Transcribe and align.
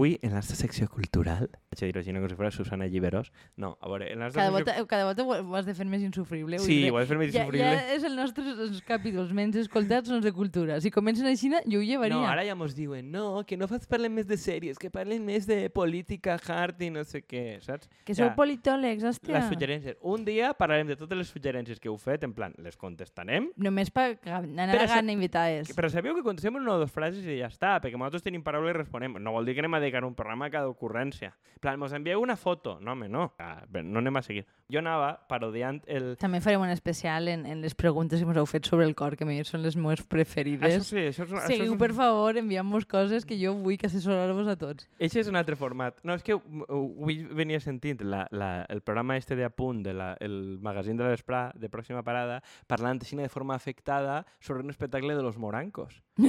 Avui, 0.00 0.18
en 0.22 0.30
la 0.30 0.36
nostra 0.36 0.56
secció 0.56 0.86
cultural, 0.88 1.50
vaig 1.68 1.80
a 1.82 1.88
dir-ho 1.90 2.00
així, 2.00 2.12
no 2.16 2.22
com 2.22 2.30
si 2.30 2.36
fos 2.38 2.54
Susana 2.56 2.86
Lliberós, 2.88 3.26
no, 3.60 3.74
a 3.84 3.88
veure, 3.92 4.06
en 4.08 4.22
la 4.22 4.30
nostra 4.30 4.46
Cada 4.46 4.56
secció... 4.56 4.72
volta, 4.72 4.88
cada 4.88 5.04
volta 5.04 5.24
ho 5.26 5.50
ho 5.52 5.56
has 5.58 5.66
de 5.68 5.74
fer 5.76 5.84
més 5.84 6.00
insufrible. 6.00 6.56
Sí, 6.64 6.78
dir, 6.86 6.88
ho 6.88 6.96
has 6.96 7.04
de 7.04 7.10
fer 7.10 7.18
més 7.20 7.34
ja, 7.34 7.42
insufrible. 7.42 7.66
Ja 7.68 7.96
és 7.98 8.06
el 8.08 8.14
nostre 8.16 8.44
els 8.64 8.78
capítols 8.88 9.34
menys 9.36 9.58
escoltats 9.60 10.08
són 10.08 10.16
els 10.16 10.24
de 10.24 10.32
cultura. 10.32 10.78
Si 10.80 10.88
comencen 10.94 11.28
així, 11.28 11.50
jo 11.68 11.82
ho 11.82 11.84
llevaria. 11.84 12.16
No, 12.16 12.22
ara 12.24 12.46
ja 12.48 12.54
mos 12.56 12.72
diuen, 12.78 13.10
no, 13.12 13.42
que 13.44 13.58
no 13.60 13.68
fas 13.68 13.84
parlen 13.90 14.14
més 14.16 14.24
de 14.30 14.38
sèries, 14.40 14.80
que 14.80 14.88
parlen 14.94 15.20
més 15.26 15.44
de 15.50 15.58
política, 15.68 16.38
hard 16.48 16.80
i 16.80 16.88
no 16.96 17.04
sé 17.04 17.20
què, 17.20 17.60
saps? 17.60 17.92
Que 18.08 18.16
sou 18.16 18.30
Ja, 18.30 18.32
politòlegs, 18.40 19.04
hòstia. 19.04 19.36
Les 19.36 19.52
suggerències. 19.52 20.00
Un 20.00 20.24
dia 20.24 20.54
parlarem 20.56 20.88
de 20.88 20.96
totes 20.96 21.20
les 21.20 21.28
suggerències 21.28 21.76
que 21.76 21.92
heu 21.92 21.98
fet, 22.00 22.24
en 22.24 22.32
plan, 22.32 22.56
les 22.64 22.80
contestarem, 22.80 23.50
Només 23.60 23.92
per 23.92 24.16
anar 24.24 24.70
Però 24.72 24.88
a 24.88 24.90
gana 24.96 25.12
invitades. 25.12 25.76
però 25.76 25.92
sabeu 25.92 26.16
que 26.16 26.24
contestem 26.24 26.56
una 26.56 26.78
o 26.78 26.80
dues 26.80 26.96
frases 26.96 27.20
i 27.28 27.36
ja 27.42 27.52
està, 27.52 27.76
perquè 27.84 28.00
nosaltres 28.00 28.24
tenim 28.24 28.40
paraules 28.40 28.72
i 28.72 28.78
responem. 28.80 29.20
No 29.20 29.36
vol 29.36 29.44
dir 29.44 29.58
que 29.58 29.60
anem 29.60 29.76
a 29.76 29.89
dedicar 29.90 30.06
un 30.06 30.14
programa 30.14 30.50
cada 30.50 30.70
ocurrència. 30.70 31.34
En 31.54 31.60
plan, 31.60 31.78
mos 31.78 31.92
envieu 31.92 32.22
una 32.22 32.36
foto. 32.36 32.78
No, 32.80 32.92
home, 32.94 33.08
no. 33.08 33.32
Ah, 33.38 33.66
no 33.82 33.98
anem 34.00 34.16
a 34.16 34.22
seguir. 34.22 34.46
Jo 34.70 34.80
anava 34.82 35.12
parodiant 35.28 35.80
el... 35.86 36.12
També 36.20 36.40
farem 36.44 36.62
un 36.64 36.70
especial 36.72 37.28
en, 37.28 37.44
en 37.46 37.60
les 37.64 37.74
preguntes 37.74 38.20
que 38.20 38.28
ens 38.28 38.38
heu 38.40 38.46
fet 38.46 38.66
sobre 38.70 38.86
el 38.86 38.94
cor, 38.98 39.16
que 39.16 39.24
a 39.24 39.28
mi 39.28 39.38
són 39.44 39.62
les 39.64 39.76
meves 39.76 40.02
preferides. 40.06 40.66
Això 40.80 40.84
sí, 40.86 41.02
això 41.10 41.24
és, 41.26 41.32
això 41.32 41.46
Seguiu, 41.50 41.74
és, 41.74 41.80
per 41.80 41.92
favor, 41.96 42.38
enviant-nos 42.40 42.86
coses 42.90 43.26
que 43.26 43.38
jo 43.40 43.54
vull 43.58 43.78
que 43.80 43.88
assessorar-vos 43.90 44.48
a 44.50 44.56
tots. 44.60 44.88
Eixe 44.98 45.20
és 45.24 45.28
un 45.30 45.36
altre 45.40 45.56
format. 45.58 45.98
No, 46.04 46.14
és 46.14 46.22
que 46.26 46.36
avui 46.36 47.20
venia 47.36 47.60
sentint 47.60 48.02
la, 48.06 48.26
la, 48.30 48.50
el 48.68 48.82
programa 48.82 49.16
este 49.16 49.36
de 49.36 49.44
Apunt, 49.44 49.82
de 49.84 49.94
la, 49.94 50.12
el 50.20 50.58
magazín 50.62 50.96
de 51.00 51.08
l'Esprà, 51.08 51.50
de 51.54 51.70
Pròxima 51.72 52.02
Parada, 52.06 52.40
parlant 52.70 53.00
així 53.02 53.16
de 53.16 53.28
forma 53.32 53.54
afectada 53.54 54.24
sobre 54.40 54.62
un 54.64 54.70
espectacle 54.70 55.14
de 55.16 55.22
los 55.22 55.38
morancos. 55.38 56.02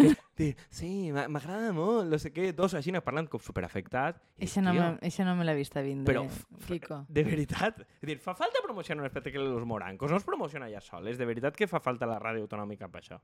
Dir, 0.41 0.55
sí, 0.73 1.11
m'a- 1.13 1.27
m'agrada 1.29 1.69
molt, 1.75 2.07
no 2.09 2.17
sé 2.17 2.31
què, 2.33 2.49
dos 2.55 2.73
així 2.73 2.91
parlant 3.05 3.27
com 3.29 3.39
Eixa 4.41 4.61
dic, 4.61 4.65
no, 4.65 4.71
"Tio, 4.73 4.81
me, 4.81 4.97
no 5.27 5.35
me 5.35 5.45
vist 5.53 5.75
a 5.77 5.81
vindre, 5.85 6.07
Però, 6.13 6.23
Kiko. 6.67 7.05
De 7.09 7.23
veritat. 7.27 7.81
És 8.01 8.07
dir, 8.09 8.17
fa 8.23 8.30
falta 8.35 8.59
promocionar 8.63 9.01
un 9.01 9.07
espectacle 9.07 9.43
de 9.43 9.49
los 9.49 9.65
morancos. 9.65 10.11
No 10.11 10.17
es 10.17 10.23
promociona 10.23 10.69
ja 10.69 10.81
soles. 10.81 11.17
De 11.17 11.25
veritat 11.25 11.55
que 11.55 11.67
fa 11.67 11.79
falta 11.79 12.05
la 12.05 12.19
ràdio 12.19 12.43
autonòmica 12.47 12.87
per 12.91 13.01
això. 13.01 13.19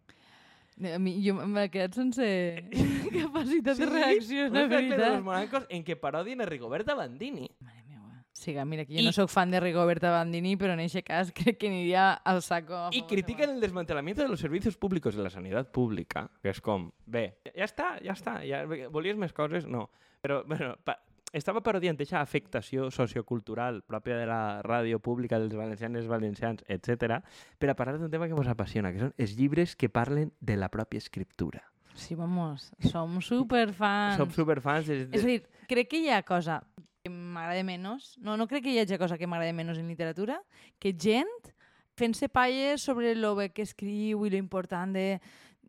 A 0.94 1.00
mi, 1.02 1.16
jo 1.26 1.34
m'he 1.34 1.70
quedat 1.74 1.96
sense 1.98 2.24
capacitat 3.14 3.78
de 3.82 3.86
reacció, 3.90 4.48
la 4.54 4.68
veritat. 4.70 5.22
morancos 5.26 5.66
en 5.70 5.84
què 5.86 5.96
parodien 6.00 6.42
a 6.42 6.46
Rigoberta 6.46 6.94
Bandini. 6.94 7.50
Mare 7.60 7.82
meva. 7.88 8.24
Siga, 8.32 8.66
mira, 8.66 8.86
que 8.86 8.94
jo 8.94 9.02
I- 9.02 9.06
no 9.08 9.12
sóc 9.16 9.32
fan 9.34 9.50
de 9.50 9.60
Rigoberta 9.60 10.12
Bandini, 10.12 10.56
però 10.56 10.74
en 10.78 10.84
aquest 10.86 11.08
cas 11.08 11.32
crec 11.38 11.58
que 11.58 11.68
aniria 11.72 12.12
al 12.14 12.44
saco. 12.44 12.90
critican 13.08 13.48
de- 13.50 13.54
el 13.56 13.62
desmantelamiento 13.62 14.22
de 14.22 14.30
los 14.30 14.40
servicios 14.40 14.78
públicos 14.78 15.16
de 15.16 15.24
la 15.24 15.32
sanidad 15.32 15.72
pública, 15.72 16.30
que 16.44 16.50
és 16.54 16.62
com, 16.62 16.92
bé, 17.06 17.40
ja 17.56 17.66
està, 17.66 17.96
ja 18.04 18.14
està, 18.14 18.38
ja, 18.46 18.62
volies 18.94 19.18
més 19.18 19.34
coses? 19.34 19.66
No. 19.66 19.90
Però, 20.22 20.44
bueno, 20.46 20.76
pa, 20.84 21.00
estava 21.36 21.61
parodiant 21.64 21.97
aquesta 21.97 22.22
afectació 22.22 22.92
sociocultural 22.92 23.81
pròpia 23.88 24.17
de 24.20 24.28
la 24.30 24.61
ràdio 24.64 25.00
pública 25.03 25.39
dels 25.39 25.56
valencians 25.56 26.08
valencians, 26.08 26.64
etc 26.67 27.22
per 27.58 27.72
a 27.72 27.75
parlar 27.75 27.97
d'un 27.97 28.11
tema 28.11 28.28
que 28.28 28.36
ens 28.38 28.52
apassiona, 28.52 28.94
que 28.94 29.03
són 29.03 29.14
els 29.17 29.36
llibres 29.38 29.75
que 29.75 29.89
parlen 29.89 30.31
de 30.39 30.55
la 30.58 30.70
pròpia 30.70 31.02
escriptura. 31.03 31.64
Sí, 31.98 32.14
vamos, 32.16 32.72
som 32.92 33.20
superfans. 33.22 34.17
Som 34.17 34.31
superfans. 34.31 34.86
De, 34.86 35.08
És 35.11 35.23
a 35.23 35.28
dir, 35.28 35.39
crec 35.67 35.89
que 35.89 36.02
hi 36.03 36.11
ha 36.14 36.22
cosa 36.22 36.61
que 37.02 37.09
m'agrada 37.09 37.64
menys, 37.66 38.16
no, 38.22 38.38
no 38.38 38.48
crec 38.48 38.67
que 38.67 38.75
hi 38.75 38.81
hagi 38.83 39.00
cosa 39.02 39.17
que 39.17 39.28
m'agrada 39.28 39.55
menys 39.58 39.81
en 39.81 39.89
literatura, 39.89 40.38
que 40.78 40.94
gent 40.94 41.52
fent-se 41.98 42.30
palles 42.30 42.83
sobre 42.86 43.16
lo 43.17 43.33
bé 43.36 43.50
que 43.50 43.66
escriu 43.66 44.25
i 44.28 44.30
lo 44.30 44.38
important 44.38 44.93
de, 44.93 45.17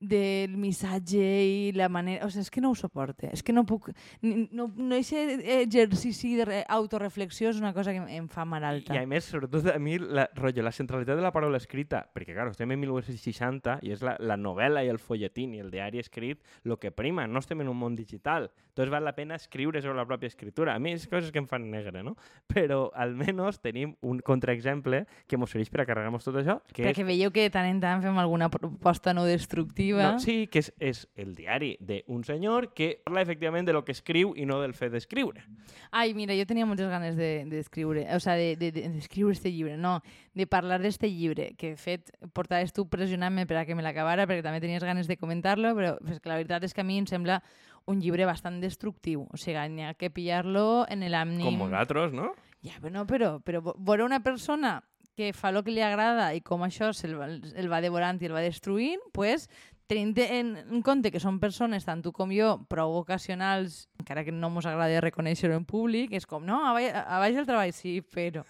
del 0.00 0.56
missatge 0.56 1.18
i 1.18 1.72
la 1.76 1.88
manera... 1.88 2.26
O 2.26 2.30
sigui, 2.30 2.44
és 2.46 2.50
que 2.54 2.62
no 2.62 2.70
ho 2.72 2.76
suporte. 2.78 3.30
És 3.32 3.42
que 3.42 3.52
no 3.52 3.64
puc... 3.68 3.90
No, 4.22 4.68
no 4.76 4.98
aquest 4.98 5.42
exercici 5.58 6.34
de 6.38 6.46
re- 6.48 6.62
autoreflexió 6.68 7.50
és 7.50 7.58
una 7.60 7.72
cosa 7.74 7.92
que 7.94 8.02
em, 8.16 8.28
fa 8.32 8.44
mal 8.48 8.64
alta. 8.64 8.94
I 8.94 9.02
a 9.02 9.08
més, 9.10 9.26
sobretot 9.28 9.70
a 9.74 9.78
mi, 9.82 9.98
la, 9.98 10.28
rotllo, 10.38 10.62
la 10.66 10.72
centralitat 10.74 11.18
de 11.18 11.24
la 11.24 11.32
paraula 11.34 11.58
escrita, 11.60 12.04
perquè, 12.14 12.34
clar, 12.36 12.50
estem 12.52 12.72
en 12.74 12.82
1960 12.84 13.78
i 13.86 13.92
és 13.94 14.02
la, 14.06 14.16
la 14.20 14.36
novel·la 14.38 14.84
i 14.86 14.92
el 14.92 15.00
folletín 15.02 15.54
i 15.56 15.62
el 15.64 15.70
diari 15.72 16.00
escrit 16.02 16.42
el 16.64 16.78
que 16.78 16.92
prima, 16.94 17.26
no 17.26 17.40
estem 17.42 17.60
en 17.64 17.68
un 17.72 17.78
món 17.78 17.96
digital. 17.98 18.50
Entonces 18.78 18.92
val 18.92 19.04
la 19.04 19.16
pena 19.16 19.34
escriure 19.34 19.82
sobre 19.82 19.96
la 19.96 20.06
pròpia 20.06 20.28
escritura. 20.28 20.76
A 20.76 20.78
mi 20.78 20.92
és 20.94 21.08
coses 21.10 21.32
que 21.34 21.40
em 21.42 21.48
fan 21.50 21.64
negre, 21.66 22.04
no? 22.06 22.12
Però 22.46 22.92
almenys 22.94 23.56
tenim 23.58 23.96
un 24.06 24.20
contraexemple 24.22 25.00
que 25.26 25.34
ens 25.34 25.50
serveix 25.50 25.72
per 25.74 25.80
a 25.82 25.86
carregar-nos 25.88 26.22
tot 26.22 26.36
això, 26.38 26.60
que 26.70 26.84
Perquè 26.86 27.02
és... 27.02 27.08
veieu 27.08 27.32
que 27.34 27.42
de 27.42 27.50
tant 27.50 27.66
en 27.66 27.80
tant 27.82 28.04
fem 28.04 28.20
alguna 28.22 28.46
proposta 28.54 29.10
no 29.18 29.24
destructiva. 29.26 30.12
No, 30.12 30.20
sí, 30.22 30.46
que 30.46 30.62
és, 30.62 30.70
és 30.78 31.00
el 31.18 31.32
diari 31.34 31.72
d'un 31.82 32.22
senyor 32.22 32.68
que 32.70 33.00
parla 33.02 33.24
efectivament 33.26 33.66
de 33.66 33.74
lo 33.74 33.82
que 33.82 33.96
escriu 33.96 34.36
i 34.38 34.46
no 34.46 34.60
del 34.62 34.76
fet 34.78 34.94
d'escriure. 34.94 35.42
Ai, 35.90 36.14
mira, 36.14 36.36
jo 36.38 36.46
tenia 36.46 36.68
moltes 36.68 36.86
ganes 36.86 37.18
d'escriure, 37.18 38.04
de, 38.06 38.14
o 38.14 38.22
sea, 38.22 38.36
d'escriure 38.38 38.62
de, 38.62 38.70
de, 38.78 38.92
d'escriure 38.94 39.34
este 39.34 39.50
llibre, 39.50 39.74
no, 39.74 39.96
de 40.38 40.46
parlar 40.46 40.78
d'este 40.78 41.10
llibre, 41.10 41.56
que 41.58 41.74
de 41.74 41.82
fet 41.82 42.14
portaves 42.30 42.70
tu 42.70 42.86
pressionant-me 42.86 43.42
per 43.50 43.58
a 43.58 43.66
que 43.66 43.74
me 43.74 43.82
l'acabara, 43.82 44.28
perquè 44.30 44.46
també 44.46 44.62
tenies 44.62 44.86
ganes 44.86 45.10
de 45.10 45.18
comentar-lo, 45.18 45.74
però 45.74 45.96
que 45.98 46.30
la 46.30 46.38
veritat 46.38 46.62
és 46.62 46.78
que 46.78 46.86
a 46.86 46.86
mi 46.86 47.02
em 47.02 47.10
sembla 47.10 47.42
un 47.88 48.02
llibre 48.04 48.26
bastant 48.28 48.60
destructiu, 48.60 49.24
o 49.32 49.36
sigui, 49.40 49.64
n'hi 49.72 49.86
ha 49.88 49.94
que 49.96 50.10
pillar-lo 50.12 50.84
en 50.92 51.02
l'ànim... 51.08 51.42
Com 51.46 51.58
nosaltres, 51.66 52.12
no? 52.12 52.34
Ja, 52.64 52.76
bueno, 52.82 53.06
però, 53.08 53.38
però 53.40 53.62
vo- 53.64 53.76
veure 53.78 54.04
una 54.04 54.20
persona 54.20 54.78
que 55.18 55.32
fa 55.34 55.50
el 55.50 55.62
que 55.66 55.72
li 55.74 55.82
agrada 55.82 56.28
i 56.36 56.40
com 56.46 56.62
això 56.62 56.92
se'l 56.94 57.16
va, 57.18 57.26
el 57.30 57.66
va 57.70 57.80
devorant 57.82 58.20
i 58.22 58.28
el 58.28 58.34
va 58.36 58.42
destruint, 58.44 59.00
pues, 59.14 59.48
tenint 59.88 60.12
en, 60.20 60.52
en 60.60 60.82
compte 60.84 61.10
que 61.10 61.18
són 61.22 61.40
persones, 61.40 61.86
tant 61.88 62.02
tu 62.04 62.12
com 62.12 62.30
jo, 62.34 62.52
prou 62.70 62.98
ocasionals, 63.00 63.86
encara 63.98 64.22
que 64.26 64.34
no 64.36 64.50
ens 64.52 64.66
agrada 64.68 65.00
reconèixer-ho 65.02 65.56
en 65.56 65.64
públic, 65.66 66.12
és 66.14 66.26
com, 66.28 66.44
no, 66.46 66.60
a 66.68 66.74
baix, 66.76 66.92
a 66.94 67.18
baix 67.24 67.40
el 67.40 67.48
treball, 67.48 67.72
sí, 67.74 67.98
però... 68.14 68.44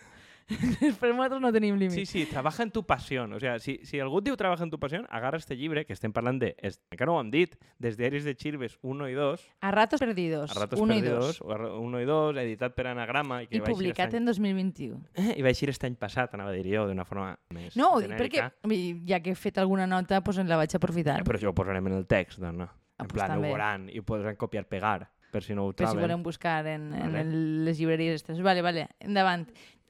però 1.00 1.12
nosaltres 1.12 1.40
no 1.42 1.50
tenim 1.52 1.76
límit. 1.76 1.92
Sí, 1.94 2.06
sí, 2.06 2.24
trabaja 2.26 2.62
en 2.62 2.70
tu 2.70 2.82
pasión. 2.86 3.32
O 3.34 3.40
sea, 3.40 3.58
si, 3.58 3.78
si 3.84 4.00
algú 4.00 4.20
diu 4.24 4.36
trabaja 4.36 4.64
en 4.64 4.70
tu 4.70 4.78
pasión, 4.80 5.06
agarra 5.10 5.36
este 5.38 5.56
llibre, 5.56 5.84
que 5.84 5.92
estem 5.92 6.12
parlant 6.12 6.40
de, 6.40 6.54
es, 6.58 6.80
encara 6.90 7.10
no 7.12 7.16
ho 7.18 7.20
hem 7.20 7.30
dit, 7.30 7.54
des 7.78 7.98
diaris 7.98 8.24
de 8.24 8.34
Chirves 8.34 8.78
1 8.82 9.08
i 9.10 9.14
2, 9.14 9.44
A 9.60 9.70
ratos 9.70 10.00
perdidos, 10.00 10.50
a 10.56 10.60
ratos 10.60 10.80
uno 10.80 10.94
perdidos, 10.94 11.36
i 11.36 11.44
dos. 11.44 11.78
1 11.82 12.00
i 12.00 12.08
2, 12.08 12.36
editat 12.44 12.74
per 12.74 12.86
anagrama, 12.94 13.42
i 13.42 13.46
que 13.50 13.60
I 13.60 13.60
publicat 13.66 14.14
en 14.14 14.24
2021. 14.24 15.02
any, 15.16 15.34
i 15.36 15.42
va 15.44 15.52
eixir 15.52 15.68
aquest 15.68 15.84
any 15.84 15.96
passat, 16.00 16.32
anava 16.34 16.50
a 16.50 16.56
dir 16.56 16.64
jo, 16.74 16.86
d'una 16.88 17.04
forma 17.04 17.36
més 17.54 17.76
No, 17.76 17.92
ho 17.96 18.00
genèrica. 18.00 18.48
perquè, 18.64 19.04
ja 19.06 19.20
que 19.20 19.36
he 19.36 19.38
fet 19.38 19.58
alguna 19.58 19.86
nota, 19.86 20.22
pues 20.24 20.38
en 20.38 20.48
la 20.48 20.56
vaig 20.56 20.74
aprofitar. 20.74 21.20
Eh, 21.20 21.24
però 21.28 21.36
això 21.38 21.52
ho 21.52 21.54
posarem 21.54 21.86
en 21.92 22.00
el 22.00 22.06
text, 22.06 22.40
doncs 22.40 22.56
no. 22.58 22.70
Ah, 22.98 23.04
En 23.04 23.06
pues 23.06 23.12
plan, 23.20 23.30
ho 23.30 23.34
també. 23.36 23.48
veuran 23.52 23.88
i 23.92 24.00
ho 24.00 24.02
podran 24.02 24.34
copiar-pegar, 24.34 25.10
per 25.30 25.42
si 25.44 25.54
no 25.54 25.66
ho 25.68 25.72
per 25.72 25.86
si 25.86 25.92
troben. 25.92 26.02
volem 26.08 26.22
buscar 26.24 26.66
en, 26.66 26.88
en 26.94 27.12
Vale. 27.12 27.20
el, 27.20 27.64
les 27.66 27.78
llibreries 27.78 28.14
estes. 28.22 28.40
Vale, 28.42 28.62
vale, 28.62 28.88
endavant. 28.98 29.46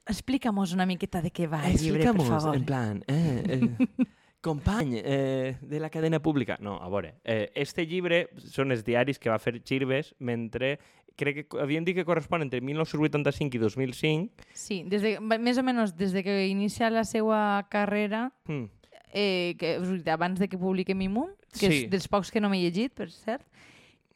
Explica'mos 0.09 0.73
una 0.73 0.85
miqueta 0.89 1.21
de 1.21 1.29
què 1.31 1.45
va 1.47 1.61
el 1.69 1.77
llibre, 1.77 2.01
per 2.03 2.11
Explica'mos, 2.15 2.43
favor. 2.43 2.55
en 2.57 2.65
plan, 2.65 3.03
eh, 3.07 3.43
eh, 3.45 4.05
company 4.41 4.95
eh, 5.03 5.57
de 5.61 5.79
la 5.79 5.89
cadena 5.89 6.19
pública. 6.21 6.57
No, 6.59 6.77
a 6.81 6.89
veure, 6.89 7.15
eh, 7.23 7.51
este 7.53 7.85
llibre 7.85 8.29
són 8.49 8.71
els 8.73 8.83
diaris 8.87 9.19
que 9.19 9.29
va 9.29 9.37
fer 9.39 9.59
Chirves 9.63 10.15
mentre, 10.19 10.79
crec 11.19 11.43
que 11.51 11.59
havien 11.61 11.83
dit 11.85 11.97
que 11.97 12.05
correspon 12.07 12.41
entre 12.45 12.61
1985 12.63 13.57
i 13.57 13.59
2005. 13.59 14.45
Sí, 14.55 14.81
des 14.87 15.03
de, 15.03 15.17
més 15.21 15.57
o 15.59 15.63
menys 15.67 15.93
des 15.99 16.13
de 16.15 16.23
que 16.23 16.47
inicia 16.47 16.89
la 16.89 17.03
seva 17.03 17.67
carrera, 17.69 18.31
Hmm. 18.47 18.69
eh, 19.13 19.55
que, 19.59 19.75
abans 20.09 20.39
de 20.39 20.47
que 20.47 20.57
publiqui 20.57 20.95
Mimum, 20.95 21.29
que 21.51 21.67
Sí. 21.67 21.83
és 21.83 21.89
dels 21.91 22.07
pocs 22.07 22.31
que 22.31 22.39
no 22.39 22.49
m'he 22.49 22.61
llegit, 22.63 22.93
per 22.93 23.09
cert, 23.11 23.43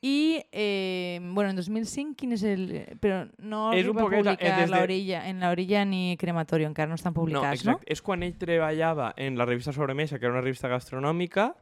i, 0.04 0.44
eh, 0.52 1.22
bueno, 1.24 1.52
en 1.52 1.56
2005, 1.56 2.18
quin 2.20 2.34
és 2.36 2.42
el... 2.44 2.66
Però 3.00 3.22
no 3.40 3.70
És 3.72 3.88
un 3.88 3.96
a 3.98 4.02
poquet, 4.04 4.20
eh, 4.20 4.34
publicar 4.36 4.58
des 4.60 4.70
de- 4.70 4.76
l'orilla, 4.76 5.22
en 5.30 5.40
l'orilla 5.40 5.86
ni 5.88 6.18
crematorio, 6.20 6.68
encara 6.68 6.90
no 6.92 6.96
estan 7.00 7.14
No, 7.16 7.22
publicats, 7.22 7.64
no? 7.64 7.78
exacte. 7.78 7.88
És 7.94 8.02
quan 8.04 8.22
ell 8.28 8.36
treballava 8.38 9.14
en 9.16 9.38
la 9.40 9.46
revista 9.48 9.72
Sobremesa, 9.72 10.20
que 10.20 10.26
era 10.28 10.34
una 10.36 10.44
revista 10.44 10.68
gastronòmica, 10.68 11.54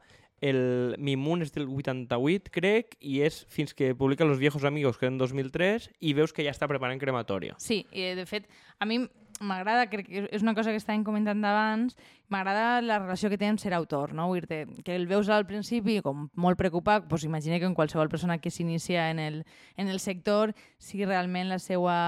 el 0.42 0.96
Mimun 0.98 1.42
és 1.46 1.52
del 1.54 1.68
88, 1.70 2.50
crec, 2.50 2.96
i 2.98 3.20
és 3.22 3.44
fins 3.48 3.74
que 3.78 3.94
publica 3.94 4.24
Los 4.26 4.40
viejos 4.42 4.64
amigos, 4.64 4.98
que 4.98 5.06
en 5.06 5.16
2003, 5.18 5.92
i 6.00 6.12
veus 6.18 6.32
que 6.34 6.42
ja 6.42 6.50
està 6.50 6.66
preparant 6.66 6.98
crematorio. 6.98 7.54
Sí, 7.62 7.86
i 7.94 8.10
de 8.18 8.26
fet, 8.26 8.48
a 8.80 8.84
mi 8.90 9.04
m'agrada, 9.42 9.88
crec 9.90 10.08
que 10.08 10.24
és 10.30 10.44
una 10.44 10.54
cosa 10.54 10.70
que 10.70 10.80
estàvem 10.80 11.04
comentant 11.04 11.42
abans, 11.44 11.96
m'agrada 12.32 12.80
la 12.84 13.00
relació 13.02 13.30
que 13.30 13.38
té 13.40 13.50
amb 13.50 13.60
ser 13.60 13.74
autor, 13.76 14.14
no? 14.14 14.28
Vull 14.30 14.46
dir 14.46 14.62
que 14.84 14.96
el 14.96 15.08
veus 15.10 15.28
al 15.28 15.46
principi 15.46 16.00
com 16.04 16.28
molt 16.34 16.60
preocupat, 16.60 17.08
doncs 17.10 17.26
imagina 17.28 17.58
que 17.58 17.68
en 17.68 17.76
qualsevol 17.78 18.12
persona 18.12 18.38
que 18.38 18.50
s'inicia 18.50 19.10
en, 19.10 19.18
el, 19.18 19.42
en 19.76 19.88
el 19.88 20.00
sector, 20.00 20.54
si 20.78 21.04
realment 21.04 21.52
la 21.52 21.58
seva 21.58 21.98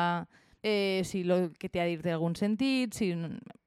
eh, 0.64 1.02
si 1.04 1.24
lo 1.24 1.52
que 1.52 1.68
té 1.68 1.82
a 1.82 1.84
dir 1.84 2.00
té 2.00 2.14
algun 2.14 2.32
sentit, 2.34 2.94
si, 2.96 3.12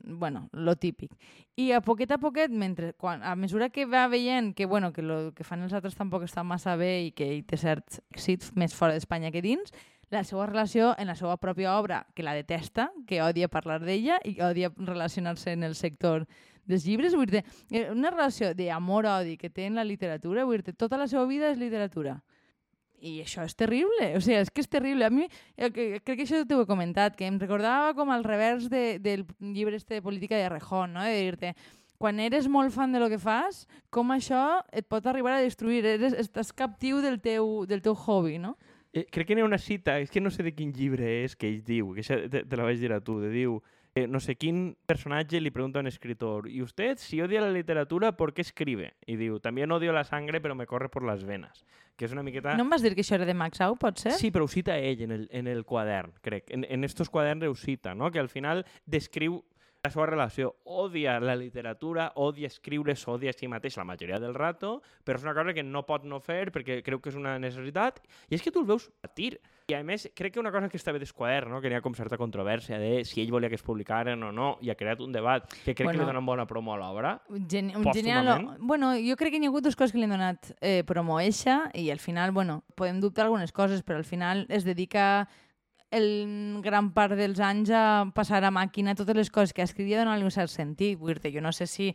bueno, 0.02 0.48
lo 0.52 0.74
típic. 0.76 1.14
I 1.56 1.70
a 1.78 1.82
poquet 1.86 2.10
a 2.12 2.18
poquet, 2.18 2.50
mentre, 2.50 2.92
quan, 2.98 3.22
a 3.22 3.36
mesura 3.38 3.70
que 3.70 3.86
va 3.86 4.08
veient 4.10 4.56
que, 4.58 4.66
bueno, 4.66 4.92
que 4.94 5.06
lo 5.06 5.32
que 5.38 5.46
fan 5.46 5.62
els 5.62 5.78
altres 5.78 5.96
tampoc 5.96 6.26
està 6.26 6.42
massa 6.44 6.74
bé 6.76 7.06
i 7.06 7.12
que 7.14 7.30
ell 7.30 7.46
té 7.46 7.62
cert 7.62 8.00
èxit 8.16 8.50
més 8.58 8.74
fora 8.74 8.98
d'Espanya 8.98 9.30
que 9.32 9.46
dins, 9.46 9.74
la 10.10 10.24
seva 10.24 10.46
relació 10.48 10.94
en 10.98 11.08
la 11.08 11.16
seva 11.20 11.36
pròpia 11.38 11.76
obra, 11.78 12.06
que 12.16 12.24
la 12.24 12.36
detesta, 12.38 12.92
que 13.08 13.22
odia 13.22 13.50
parlar 13.52 13.82
d'ella 13.84 14.20
i 14.24 14.38
odia 14.42 14.72
relacionar-se 14.78 15.52
en 15.52 15.64
el 15.68 15.76
sector 15.76 16.28
dels 16.68 16.86
llibres, 16.86 17.16
vull 17.16 17.30
dir, 17.32 17.44
eh, 17.72 17.90
una 17.92 18.12
relació 18.12 18.54
d'amor-odi 18.56 19.38
que 19.38 19.50
té 19.50 19.68
en 19.68 19.76
la 19.76 19.86
literatura, 19.88 20.46
vull 20.46 20.64
dir, 20.64 20.76
tota 20.76 20.98
la 21.00 21.08
seva 21.08 21.26
vida 21.26 21.52
és 21.52 21.60
literatura. 21.60 22.22
I 22.98 23.20
això 23.22 23.44
és 23.46 23.54
terrible, 23.54 24.16
o 24.18 24.22
sigui, 24.22 24.40
és 24.42 24.50
que 24.50 24.64
és 24.64 24.70
terrible. 24.70 25.06
A 25.06 25.14
mi, 25.14 25.28
eh, 25.56 25.70
crec 25.70 26.04
que 26.04 26.24
això 26.24 26.42
t'ho 26.48 26.64
he 26.64 26.70
comentat, 26.70 27.16
que 27.16 27.28
em 27.28 27.38
recordava 27.40 27.94
com 27.94 28.10
al 28.10 28.24
revers 28.24 28.70
de, 28.70 28.98
del 29.00 29.26
llibre 29.40 29.76
este 29.76 29.96
de 29.96 30.02
política 30.02 30.36
de 30.36 30.50
Rejón, 30.50 30.94
no? 30.94 31.04
de 31.04 31.14
dir-te, 31.14 31.54
quan 31.98 32.20
eres 32.20 32.48
molt 32.48 32.74
fan 32.74 32.92
de 32.92 33.00
lo 33.00 33.10
que 33.10 33.20
fas, 33.20 33.68
com 33.90 34.12
això 34.14 34.64
et 34.72 34.88
pot 34.90 35.06
arribar 35.06 35.34
a 35.34 35.42
destruir, 35.42 35.84
eres, 35.86 36.14
estàs 36.14 36.52
captiu 36.54 37.02
del 37.02 37.20
teu, 37.22 37.66
del 37.66 37.82
teu 37.82 37.96
hobby, 37.98 38.38
no? 38.38 38.56
Eh, 38.94 39.06
crec 39.12 39.28
que 39.28 39.36
n'hi 39.36 39.44
ha 39.44 39.48
una 39.48 39.60
cita, 39.60 39.98
és 40.00 40.12
que 40.12 40.22
no 40.22 40.32
sé 40.32 40.44
de 40.44 40.54
quin 40.56 40.72
llibre 40.74 41.08
és 41.24 41.36
que 41.36 41.50
ell 41.50 41.64
diu, 41.66 41.94
que 41.96 42.04
te, 42.04 42.44
te 42.44 42.60
la 42.60 42.68
vaig 42.68 42.80
dir 42.80 42.94
a 42.96 43.02
tu, 43.04 43.20
de 43.22 43.32
diu, 43.34 43.60
eh, 43.98 44.06
no 44.08 44.20
sé 44.22 44.36
quin 44.38 44.78
personatge 44.86 45.42
li 45.42 45.52
pregunta 45.52 45.80
a 45.80 45.84
un 45.84 45.88
escritor, 45.88 46.48
¿y 46.50 46.62
usted 46.62 46.98
si 46.98 47.22
odia 47.22 47.42
la 47.42 47.52
literatura, 47.52 48.16
por 48.16 48.34
qué 48.34 48.42
escribe? 48.42 48.94
I 49.06 49.18
diu, 49.18 49.40
también 49.40 49.72
odio 49.72 49.92
la 49.92 50.04
sangre, 50.04 50.40
pero 50.42 50.56
me 50.56 50.68
corre 50.68 50.90
por 50.90 51.04
las 51.04 51.26
venas. 51.26 51.66
Que 51.98 52.06
és 52.06 52.12
una 52.14 52.22
miqueta... 52.22 52.54
No 52.54 52.62
em 52.68 52.70
vas 52.70 52.84
dir 52.86 52.94
que 52.94 53.02
això 53.02 53.18
era 53.18 53.26
de 53.26 53.34
Max 53.34 53.60
Au, 53.66 53.74
pot 53.82 53.98
ser? 53.98 54.14
Sí, 54.14 54.30
però 54.30 54.46
ho 54.46 54.52
cita 54.52 54.76
ell 54.78 55.02
en 55.02 55.16
el, 55.16 55.24
en 55.34 55.48
el 55.50 55.64
quadern, 55.66 56.14
crec. 56.22 56.46
En, 56.54 56.62
en 56.70 56.86
estos 56.86 57.10
quaderns 57.10 57.50
ho 57.50 57.56
cita, 57.58 57.96
no? 57.98 58.12
que 58.12 58.22
al 58.22 58.30
final 58.30 58.68
descriu 58.86 59.42
la 59.88 59.94
seva 59.94 60.06
relació. 60.10 60.54
Odia 60.66 61.18
la 61.24 61.36
literatura, 61.40 62.12
odia 62.16 62.48
escriure, 62.52 62.96
s'odia 62.96 63.32
a 63.34 63.38
si 63.38 63.48
mateix 63.50 63.78
la 63.80 63.86
majoria 63.88 64.20
del 64.22 64.36
rato, 64.36 64.82
però 65.04 65.18
és 65.20 65.26
una 65.26 65.34
cosa 65.38 65.54
que 65.56 65.64
no 65.64 65.86
pot 65.88 66.06
no 66.06 66.20
fer 66.24 66.52
perquè 66.54 66.82
creu 66.86 67.02
que 67.02 67.12
és 67.12 67.18
una 67.20 67.38
necessitat. 67.42 68.02
I 68.30 68.38
és 68.38 68.44
que 68.44 68.52
tu 68.54 68.62
el 68.64 68.68
veus 68.70 68.90
patir. 69.02 69.38
I 69.68 69.76
a 69.76 69.82
més, 69.84 70.06
crec 70.16 70.36
que 70.36 70.40
una 70.40 70.52
cosa 70.52 70.70
que 70.72 70.78
estava 70.80 71.00
desquadern, 71.00 71.52
no? 71.52 71.62
que 71.64 71.68
n'hi 71.72 71.76
ha 71.80 71.84
com 71.84 71.96
certa 71.98 72.20
controvèrsia 72.20 72.80
de 72.80 73.04
si 73.08 73.20
ell 73.24 73.34
volia 73.34 73.50
que 73.52 73.58
es 73.60 73.66
publicaren 73.66 74.22
o 74.24 74.32
no, 74.32 74.54
i 74.64 74.72
ha 74.72 74.78
creat 74.80 75.02
un 75.04 75.12
debat 75.12 75.48
que 75.66 75.74
crec 75.74 75.88
Bueno. 75.88 76.00
que 76.00 76.06
li 76.06 76.12
dona 76.12 76.24
bona 76.24 76.46
promo 76.48 76.74
a 76.74 76.78
l'obra. 76.80 77.18
Gen 77.50 77.74
un 77.76 77.88
genial... 77.94 78.58
Bueno, 78.60 78.94
jo 78.96 79.18
crec 79.20 79.36
que 79.36 79.42
hi 79.42 79.48
ha 79.48 79.52
hagut 79.52 79.68
dues 79.68 79.76
coses 79.76 79.92
que 79.92 80.00
li 80.00 80.08
han 80.08 80.16
donat 80.16 80.54
eh, 80.62 80.84
promo 80.88 81.18
a 81.18 81.26
eixa 81.26 81.70
i 81.76 81.90
al 81.92 82.00
final, 82.00 82.32
bueno, 82.32 82.62
podem 82.76 83.02
dubtar 83.04 83.26
algunes 83.28 83.52
coses, 83.52 83.84
però 83.84 84.00
al 84.00 84.08
final 84.08 84.46
es 84.50 84.64
dedica 84.64 85.28
el 85.92 86.62
gran 86.64 86.92
part 86.94 87.16
dels 87.16 87.40
anys 87.40 87.72
a 87.72 87.84
passar 88.16 88.44
a 88.44 88.52
màquina 88.52 88.96
totes 88.96 89.16
les 89.16 89.30
coses 89.32 89.54
que 89.54 89.64
escrivia 89.64 90.00
donar-li 90.02 90.28
un 90.28 90.34
cert 90.34 90.52
sentit. 90.52 90.98
Vull 91.00 91.20
dir 91.22 91.34
jo 91.36 91.42
no 91.42 91.54
sé 91.56 91.68
si 91.68 91.94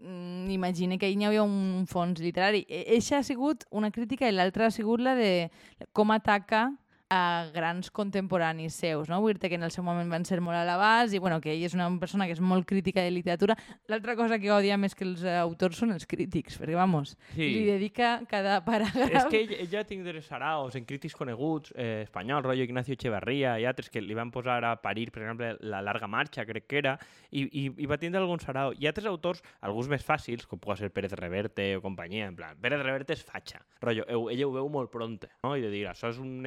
mm, 0.00 0.50
imagine 0.50 0.98
que 0.98 1.10
hi 1.10 1.24
havia 1.24 1.42
un 1.42 1.86
fons 1.86 2.20
literari. 2.20 2.64
E- 2.68 2.84
Eixa 2.96 3.18
ha 3.18 3.22
sigut 3.22 3.64
una 3.70 3.90
crítica 3.90 4.28
i 4.28 4.32
l'altra 4.34 4.66
ha 4.66 4.74
sigut 4.74 5.00
la 5.00 5.14
de 5.14 5.50
com 5.92 6.10
ataca 6.10 6.72
a 7.10 7.48
grans 7.54 7.90
contemporanis 7.90 8.74
seus, 8.76 9.08
no? 9.08 9.20
Vull 9.20 9.38
dir 9.38 9.48
que 9.48 9.56
en 9.56 9.62
el 9.64 9.70
seu 9.72 9.84
moment 9.84 10.10
van 10.12 10.26
ser 10.28 10.40
molt 10.44 10.58
alabats 10.60 11.14
i 11.16 11.18
bueno, 11.18 11.40
que 11.40 11.54
ell 11.54 11.64
és 11.64 11.74
una 11.76 11.88
persona 12.00 12.26
que 12.28 12.34
és 12.36 12.40
molt 12.44 12.66
crítica 12.68 13.00
de 13.02 13.10
literatura. 13.10 13.56
L'altra 13.88 14.14
cosa 14.16 14.38
que 14.38 14.50
odia 14.52 14.76
més 14.76 14.94
que 14.94 15.06
els 15.06 15.24
autors 15.24 15.78
són 15.80 15.94
els 15.94 16.06
crítics, 16.06 16.58
perquè, 16.60 16.76
vamos, 16.76 17.16
Sí. 17.34 17.48
li 17.48 17.64
dedica 17.64 18.20
cada 18.28 18.60
paràgraf... 18.64 19.08
És 19.22 19.28
que 19.30 19.40
ell, 19.40 19.54
ell 19.62 19.70
ja 19.72 19.84
tinc 19.88 20.04
de 20.04 20.20
saraos 20.22 20.76
en 20.76 20.84
crítics 20.84 21.16
coneguts, 21.16 21.72
eh, 21.76 22.02
espanyol, 22.04 22.42
rotllo 22.44 22.64
Ignacio 22.66 22.94
Echeverría 22.94 23.56
i 23.60 23.64
altres 23.64 23.88
que 23.88 24.02
li 24.02 24.14
van 24.14 24.30
posar 24.30 24.60
a 24.64 24.74
parir, 24.82 25.10
per 25.12 25.22
exemple, 25.22 25.54
la 25.60 25.80
larga 25.80 26.06
marxa, 26.08 26.44
crec 26.44 26.66
que 26.68 26.78
era, 26.82 26.98
i, 27.30 27.46
i, 27.46 27.64
i 27.84 27.86
va 27.88 27.96
tindre 27.96 28.20
algun 28.20 28.40
sarau. 28.40 28.74
I 28.76 28.86
altres 28.90 29.06
autors, 29.08 29.42
alguns 29.64 29.88
més 29.88 30.04
fàcils, 30.04 30.46
com 30.46 30.60
pot 30.60 30.76
ser 30.78 30.90
Pérez 30.92 31.12
Reverte 31.16 31.70
o 31.78 31.82
companyia, 31.84 32.28
en 32.28 32.36
plan, 32.36 32.58
Pérez 32.60 32.82
Reverte 32.82 33.16
és 33.16 33.24
fatxa, 33.24 33.62
rotllo, 33.80 34.04
ell, 34.08 34.44
ho 34.44 34.52
veu 34.52 34.68
molt 34.68 34.92
pronte, 34.92 35.30
no? 35.42 35.56
I 35.56 35.64
de 35.64 35.70
dir, 35.72 35.86
això 35.88 36.12
és 36.12 36.18
un 36.20 36.44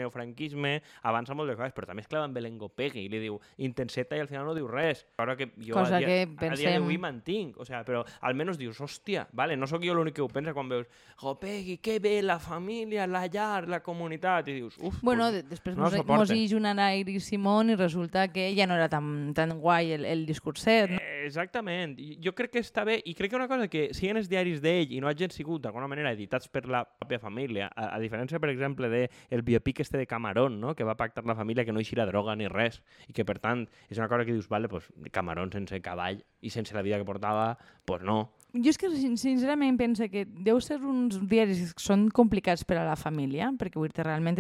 neofranquisme, 0.51 0.81
avança 1.03 1.33
molt 1.33 1.50
de 1.50 1.56
coses, 1.56 1.74
però 1.74 1.88
també 1.88 2.01
es 2.01 2.07
clava 2.07 2.25
amb 2.25 2.36
Belengo 2.36 2.69
Pegui, 2.69 3.06
i 3.06 3.09
li 3.09 3.19
diu 3.19 3.39
intenseta 3.57 4.15
i 4.18 4.19
al 4.21 4.27
final 4.27 4.45
no 4.45 4.53
diu 4.56 4.68
res. 4.68 5.06
Cosa 5.18 5.36
que 5.36 5.51
jo 5.57 5.74
Cosa 5.74 5.95
a 5.98 6.00
dia, 6.00 6.07
que 6.07 6.21
a 6.21 6.25
dia 6.25 6.38
pensem- 6.39 6.74
d'avui 6.80 6.98
mantinc, 6.98 7.57
o 7.57 7.65
sea, 7.65 7.83
però 7.86 8.03
almenys 8.21 8.57
dius, 8.57 8.80
hòstia, 8.81 9.27
vale, 9.33 9.56
no 9.57 9.68
sóc 9.68 9.83
jo 9.83 9.94
l'únic 9.94 10.15
que 10.15 10.21
ho 10.21 10.27
pensa 10.27 10.53
quan 10.53 10.69
veus 10.69 10.88
Gopegui, 11.21 11.77
que 11.77 12.00
bé, 12.00 12.21
la 12.21 12.39
família, 12.39 13.07
la 13.07 13.27
llar, 13.27 13.68
la 13.68 13.81
comunitat, 13.81 14.48
i 14.48 14.53
dius, 14.53 14.77
uf, 14.80 15.01
Bueno, 15.01 15.30
pues, 15.30 15.44
de- 15.44 15.50
després 15.50 15.77
no 15.77 15.83
mos, 15.83 16.06
mos 16.07 16.31
hi 16.31 16.53
un 16.56 16.65
Anair 16.65 17.07
i 17.09 17.19
Simón 17.19 17.69
i 17.69 17.75
resulta 17.75 18.27
que 18.30 18.53
ja 18.56 18.68
no 18.68 18.75
era 18.75 18.89
tan, 18.89 19.33
tan 19.33 19.59
guai 19.59 19.92
el, 19.94 20.06
el 20.06 20.25
discurset. 20.25 20.89
No? 20.89 20.98
Eh, 20.98 21.11
Exactament. 21.31 21.95
Jo 22.22 22.33
crec 22.36 22.51
que 22.57 22.62
està 22.63 22.83
bé, 22.88 22.98
i 23.07 23.13
crec 23.16 23.31
que 23.31 23.38
una 23.39 23.48
cosa 23.48 23.69
que 23.72 23.88
siguin 23.95 24.19
els 24.19 24.28
diaris 24.30 24.60
d'ell 24.63 24.92
i 24.92 25.00
no 25.01 25.07
hagin 25.10 25.31
sigut 25.31 25.63
d'alguna 25.63 25.88
manera 25.88 26.12
editats 26.12 26.50
per 26.51 26.66
la 26.68 26.83
pròpia 26.83 27.22
família, 27.24 27.69
a, 27.72 27.94
a 27.95 28.00
diferència, 28.04 28.39
per 28.44 28.51
exemple, 28.51 28.89
de 28.92 29.06
el 29.31 29.42
biopic 29.48 29.80
este 29.86 29.98
de 29.98 30.07
Camarón, 30.07 30.60
no? 30.60 30.75
que 30.75 30.83
va 30.88 30.98
pactar 31.00 31.24
la 31.25 31.36
família 31.36 31.63
que 31.66 31.72
no 31.72 31.80
eixirà 31.80 32.06
droga 32.10 32.36
ni 32.36 32.50
res, 32.51 32.81
i 33.07 33.16
que 33.16 33.25
per 33.25 33.39
tant 33.39 33.66
és 33.89 33.98
una 33.98 34.10
cosa 34.12 34.25
que 34.28 34.36
dius, 34.36 34.50
vale, 34.51 34.68
pues, 34.69 34.92
Camarón 35.12 35.51
sense 35.56 35.80
cavall 35.81 36.22
i 36.42 36.50
sense 36.51 36.75
la 36.75 36.83
vida 36.83 36.98
que 37.00 37.06
portava, 37.07 37.56
pues 37.86 38.04
no. 38.04 38.34
Jo 38.51 38.68
és 38.68 38.77
que 38.77 38.89
sin- 38.92 39.16
sincerament 39.18 39.77
penso 39.80 40.04
que 40.12 40.25
deu 40.27 40.60
ser 40.60 40.81
uns 40.84 41.22
diaris 41.30 41.72
que 41.74 41.80
són 41.84 42.10
complicats 42.12 42.66
per 42.68 42.81
a 42.81 42.86
la 42.89 42.98
família, 43.00 43.48
perquè 43.57 43.80
vull 43.80 43.94
dir 43.94 44.04
realment 44.04 44.36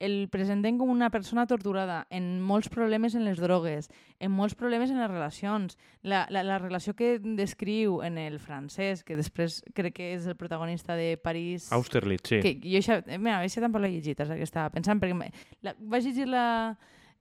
el 0.00 0.28
presenten 0.32 0.78
com 0.80 0.90
una 0.90 1.10
persona 1.12 1.46
torturada, 1.46 2.06
en 2.10 2.40
molts 2.42 2.70
problemes 2.72 3.14
en 3.14 3.26
les 3.28 3.38
drogues, 3.38 3.90
en 4.18 4.32
molts 4.32 4.56
problemes 4.58 4.90
en 4.90 4.98
les 4.98 5.10
relacions. 5.10 5.76
La, 6.02 6.24
la, 6.32 6.42
la 6.42 6.58
relació 6.58 6.96
que 6.96 7.18
descriu 7.20 8.00
en 8.02 8.16
el 8.18 8.40
francès, 8.40 9.04
que 9.04 9.18
després 9.18 9.60
crec 9.76 9.98
que 10.00 10.12
és 10.16 10.26
el 10.26 10.38
protagonista 10.40 10.96
de 10.96 11.12
París... 11.20 11.68
Austerlitz, 11.76 12.32
sí. 12.32 12.40
Que 12.40 12.56
jo 12.64 12.80
això, 12.80 12.98
eh, 13.04 13.20
mira, 13.20 13.42
això 13.44 13.62
tampoc 13.62 13.84
l'he 13.84 13.92
llegit, 13.98 14.24
és 14.24 14.32
el 14.32 14.40
que 14.40 14.48
estava 14.48 14.72
pensant, 14.72 15.02
perquè 15.02 15.30
la, 15.62 15.76
vaig 15.78 16.08
llegir 16.08 16.26
la, 16.32 16.46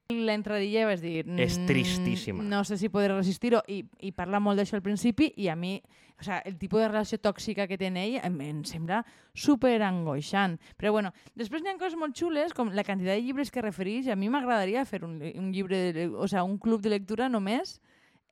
l'entradilla 0.10 0.82
i 0.82 0.88
vaig 0.90 1.02
dir... 1.04 1.26
És 1.38 1.58
"Mm, 1.60 1.68
tristíssima." 1.70 2.44
No 2.44 2.64
sé 2.64 2.78
si 2.78 2.90
podré 2.90 3.14
resistir-ho, 3.14 3.62
i, 3.68 3.84
i 4.02 4.12
parla 4.12 4.40
molt 4.42 4.58
d'això 4.58 4.78
al 4.80 4.82
principi, 4.82 5.32
i 5.38 5.50
a 5.50 5.56
mi, 5.56 5.76
o 6.20 6.24
sea, 6.24 6.40
el 6.50 6.58
tipus 6.58 6.82
de 6.82 6.88
relació 6.88 7.20
tòxica 7.22 7.68
que 7.68 7.78
té 7.78 7.92
ell 7.92 8.18
em, 8.18 8.40
em 8.42 8.64
sembla 8.66 9.04
super 9.34 9.82
angoixant. 9.86 10.58
Però 10.78 10.92
bueno, 10.92 11.14
després 11.36 11.62
n'hi 11.62 11.70
ha 11.70 11.78
coses 11.78 11.98
molt 12.00 12.18
xules, 12.18 12.54
com 12.58 12.74
la 12.74 12.84
quantitat 12.84 13.16
de 13.16 13.22
llibres 13.22 13.52
que 13.52 13.62
refereix, 13.62 14.10
a 14.10 14.16
mi 14.18 14.30
m'agradaria 14.30 14.86
fer 14.86 15.04
un, 15.06 15.22
un 15.22 15.54
llibre, 15.54 15.94
de, 15.94 16.08
o 16.10 16.28
sea, 16.28 16.44
un 16.44 16.58
club 16.58 16.82
de 16.82 16.90
lectura 16.90 17.30
només 17.30 17.80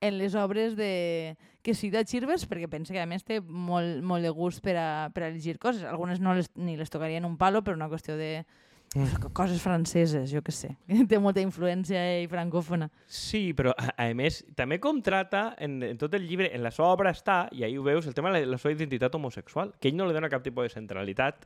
en 0.01 0.17
les 0.17 0.35
obres 0.35 0.75
de 0.77 1.37
que 1.61 1.73
cita 1.73 2.03
Chirvers, 2.05 2.45
perquè 2.47 2.67
pensa 2.69 2.93
que 2.93 3.01
a 3.01 3.05
més 3.09 3.23
té 3.25 3.41
molt, 3.41 4.01
molt 4.01 4.23
de 4.23 4.29
gust 4.29 4.61
per 4.63 4.77
a, 4.77 5.09
per 5.13 5.23
a 5.25 5.29
llegir 5.29 5.57
coses. 5.59 5.83
Algunes 5.83 6.19
no 6.21 6.33
les, 6.33 6.49
ni 6.55 6.77
les 6.77 6.89
tocaria 6.89 7.17
en 7.17 7.25
un 7.25 7.37
palo, 7.37 7.61
però 7.61 7.75
una 7.75 7.89
qüestió 7.89 8.15
de 8.17 8.45
Mm. 8.95 9.31
coses 9.33 9.61
franceses, 9.61 10.31
jo 10.31 10.41
que 10.41 10.53
sé. 10.55 10.71
té 11.09 11.19
molta 11.19 11.43
influència 11.43 11.99
i 12.23 12.27
francòfona. 12.31 12.89
Sí, 13.05 13.51
però 13.57 13.73
a, 13.77 13.91
a 14.05 14.07
més, 14.17 14.41
també 14.57 14.79
com 14.83 15.01
trata 15.03 15.49
en, 15.59 15.81
en 15.83 15.99
tot 15.99 16.15
el 16.17 16.27
llibre, 16.27 16.49
en 16.55 16.63
la 16.63 16.71
seva 16.73 16.91
obra 16.95 17.11
està, 17.13 17.45
i 17.51 17.65
ahí 17.67 17.77
ho 17.77 17.85
veus, 17.85 18.07
el 18.07 18.15
tema 18.17 18.31
de 18.31 18.45
la, 18.45 18.53
la 18.55 18.61
seva 18.61 18.73
identitat 18.77 19.15
homosexual, 19.19 19.75
que 19.81 19.91
ell 19.91 19.99
no 19.99 20.07
li 20.07 20.15
dona 20.15 20.31
cap 20.31 20.45
tipus 20.45 20.69
de 20.69 20.77
centralitat. 20.79 21.45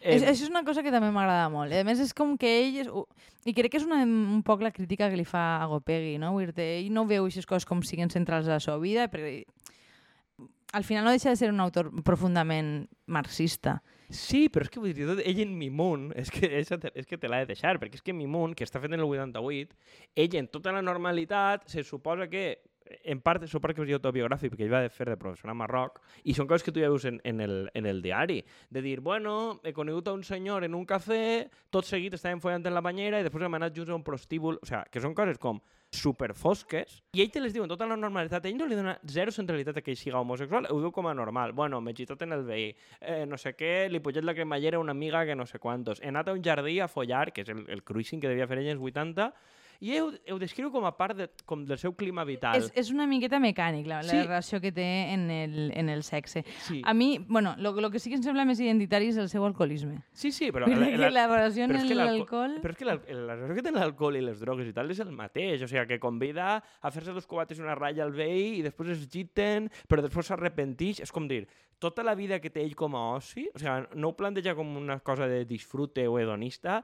Eh, 0.00 0.16
és, 0.16 0.22
això 0.22 0.46
és 0.46 0.52
una 0.52 0.62
cosa 0.64 0.84
que 0.84 0.92
també 0.94 1.10
m'agrada 1.10 1.48
molt. 1.52 1.72
A 1.74 1.82
més, 1.86 2.00
és 2.02 2.14
com 2.16 2.36
que 2.38 2.52
ell... 2.62 2.80
És, 2.84 2.92
I 3.46 3.54
crec 3.54 3.72
que 3.74 3.78
és 3.78 3.86
una, 3.86 4.00
un 4.02 4.40
poc 4.46 4.62
la 4.64 4.72
crítica 4.74 5.06
que 5.10 5.18
li 5.18 5.26
fa 5.26 5.62
a 5.62 5.66
Gopegui, 5.70 6.16
no? 6.18 6.32
Dir 6.38 6.64
ell 6.64 6.88
no 6.94 7.06
veu 7.06 7.26
aquestes 7.26 7.46
coses 7.46 7.66
com 7.68 7.82
siguin 7.86 8.10
centrals 8.10 8.48
a 8.48 8.56
la 8.56 8.62
seva 8.62 8.80
vida, 8.82 9.06
perquè 9.12 9.44
al 10.76 10.84
final 10.84 11.06
no 11.06 11.12
deixa 11.14 11.30
de 11.30 11.38
ser 11.38 11.52
un 11.52 11.62
autor 11.62 11.92
profundament 12.04 12.88
marxista. 13.06 13.78
Sí, 14.08 14.46
però 14.52 14.66
és 14.66 14.70
que 14.70 14.80
vull 14.82 14.94
dir, 14.94 15.08
tot, 15.08 15.20
ell 15.26 15.42
en 15.42 15.56
Mimun, 15.58 16.10
és 16.18 16.30
que, 16.34 16.46
és, 16.60 16.70
és 16.70 17.10
que 17.10 17.18
te 17.18 17.30
l'ha 17.30 17.42
de 17.42 17.50
deixar, 17.54 17.76
perquè 17.82 17.98
és 17.98 18.06
que 18.06 18.14
Mimun, 18.14 18.54
que 18.54 18.66
està 18.66 18.82
fet 18.82 18.94
en 18.94 19.02
el 19.02 19.08
88, 19.08 19.74
ell 20.22 20.40
en 20.40 20.48
tota 20.52 20.74
la 20.74 20.84
normalitat 20.84 21.66
se 21.70 21.84
suposa 21.86 22.30
que 22.30 22.46
en 23.02 23.20
part 23.20 23.44
suposo 23.46 23.74
que 23.74 23.82
és 23.82 23.96
autobiogràfic 23.96 24.52
perquè 24.52 24.66
ell 24.66 24.74
va 24.74 24.82
fer 24.92 25.08
de 25.10 25.16
professor 25.18 25.50
a 25.50 25.56
Marroc 25.58 25.98
i 26.24 26.34
són 26.36 26.46
coses 26.46 26.62
que 26.62 26.74
tu 26.74 26.82
ja 26.82 26.90
veus 26.92 27.06
en, 27.08 27.18
en, 27.26 27.40
el, 27.42 27.56
en 27.74 27.86
el 27.86 28.02
diari. 28.02 28.38
De 28.70 28.82
dir, 28.82 29.00
bueno, 29.00 29.60
he 29.64 29.72
conegut 29.74 30.08
a 30.08 30.14
un 30.14 30.22
senyor 30.24 30.64
en 30.64 30.74
un 30.78 30.86
cafè, 30.86 31.48
tot 31.74 31.88
seguit 31.88 32.14
estàvem 32.14 32.42
follant 32.42 32.66
en 32.66 32.76
la 32.76 32.84
banyera 32.84 33.20
i 33.20 33.26
després 33.26 33.46
hem 33.46 33.58
anat 33.58 33.74
junts 33.76 33.90
a 33.90 33.98
un 33.98 34.06
prostíbul 34.06 34.60
o 34.60 34.68
sigui, 34.68 34.84
que 34.92 35.02
són 35.02 35.16
coses 35.18 35.40
com 35.42 35.60
super 35.96 36.34
fosques 36.36 37.00
i 37.16 37.22
ell 37.24 37.32
te 37.32 37.40
les 37.42 37.54
diu 37.54 37.64
en 37.64 37.72
tota 37.72 37.88
la 37.88 37.96
normalitat. 37.96 38.44
Ell 38.46 38.58
no 38.58 38.68
li 38.68 38.76
dona 38.78 38.96
zero 39.08 39.32
centralitat 39.34 39.80
a 39.80 39.84
que 39.84 39.94
ell 39.94 40.00
siga 40.00 40.20
homosexual 40.20 40.68
ho 40.70 40.78
veu 40.82 40.92
com 40.94 41.08
a 41.08 41.14
normal, 41.16 41.56
bueno, 41.56 41.80
m'he 41.80 41.96
gitat 41.96 42.22
en 42.26 42.36
el 42.36 42.44
veí 42.46 42.70
eh, 43.00 43.24
no 43.26 43.40
sé 43.40 43.56
què, 43.56 43.88
li 43.90 44.02
pujat 44.04 44.26
la 44.26 44.36
cremallera 44.36 44.78
a 44.78 44.84
una 44.84 44.94
amiga 44.96 45.24
que 45.26 45.36
no 45.38 45.46
sé 45.46 45.58
quantos, 45.58 46.02
he 46.02 46.12
anat 46.12 46.28
a 46.28 46.36
un 46.36 46.44
jardí 46.44 46.78
a 46.80 46.88
follar 46.88 47.32
que 47.32 47.46
és 47.46 47.52
el, 47.52 47.64
el 47.72 47.82
cruising 47.82 48.20
que 48.20 48.30
devia 48.30 48.48
fer 48.50 48.60
ell 48.62 48.74
als 48.76 48.84
80 48.92 49.30
i 49.80 49.92
ell 49.96 50.14
ho 50.32 50.38
descriu 50.38 50.70
com 50.72 50.84
a 50.86 50.92
part 50.96 51.16
de, 51.16 51.28
com 51.44 51.64
del 51.66 51.78
seu 51.78 51.92
clima 51.94 52.24
vital 52.24 52.56
És, 52.56 52.70
és 52.74 52.90
una 52.94 53.06
miqueta 53.06 53.38
mecànic, 53.42 53.86
la, 53.86 54.02
la 54.02 54.08
Sí. 54.10 54.16
relació 54.22 54.60
que 54.60 54.72
té 54.72 54.86
en 55.12 55.30
el, 55.30 55.72
en 55.74 55.88
el 55.88 56.02
sexe. 56.02 56.44
sí. 56.66 56.80
A 56.84 56.94
mi, 56.94 57.18
bueno, 57.28 57.54
lo, 57.58 57.72
lo 57.72 57.90
que 57.90 57.98
sí 57.98 58.10
que 58.10 58.16
em 58.16 58.22
sembla 58.22 58.44
més 58.48 58.60
identitari 58.60 59.08
és 59.12 59.16
el 59.18 59.28
seu 59.28 59.44
alcoholisme. 59.44 60.02
sí, 60.12 60.32
sí, 60.32 60.50
però 60.52 60.66
la, 60.70 60.90
la, 60.96 61.10
la 61.10 61.26
relació 61.26 61.64
amb 61.64 61.76
l'alcohol... 61.92 62.58
Però 62.62 62.72
és 62.72 62.78
que 62.78 62.84
la, 62.88 62.94
la 62.96 63.34
relació 63.36 63.54
que 63.58 63.66
té 63.66 63.72
l'alcohol 63.74 64.16
i 64.16 64.24
les 64.24 64.40
drogues 64.40 64.68
i 64.68 64.72
tal 64.76 64.90
és 64.90 65.00
el 65.04 65.12
mateix. 65.12 65.62
O 65.62 65.68
sigui, 65.68 65.86
que 65.86 66.00
convida 66.00 66.56
a 66.80 66.90
fer-se 66.90 67.12
dos 67.12 67.26
cubates 67.26 67.58
i 67.58 67.62
una 67.64 67.74
ratlla 67.78 68.04
al 68.06 68.12
veí 68.16 68.58
i 68.58 68.62
després 68.64 68.90
es 68.96 69.06
giten, 69.12 69.70
però 69.88 70.02
després 70.04 70.26
s'arrepentix. 70.30 71.00
És 71.04 71.12
com 71.12 71.26
dir, 71.28 71.44
tota 71.78 72.02
la 72.02 72.14
vida 72.16 72.38
que 72.40 72.48
té 72.48 72.62
ell 72.64 72.74
com 72.74 72.94
a 72.96 73.02
oci, 73.16 73.48
o 73.54 73.58
sigui, 73.60 73.98
no 74.00 74.08
ho 74.08 74.16
planteja 74.16 74.54
com 74.56 74.70
una 74.80 74.98
cosa 75.04 75.26
de 75.28 75.44
disfrute 75.44 76.06
o 76.08 76.18
hedonista, 76.18 76.78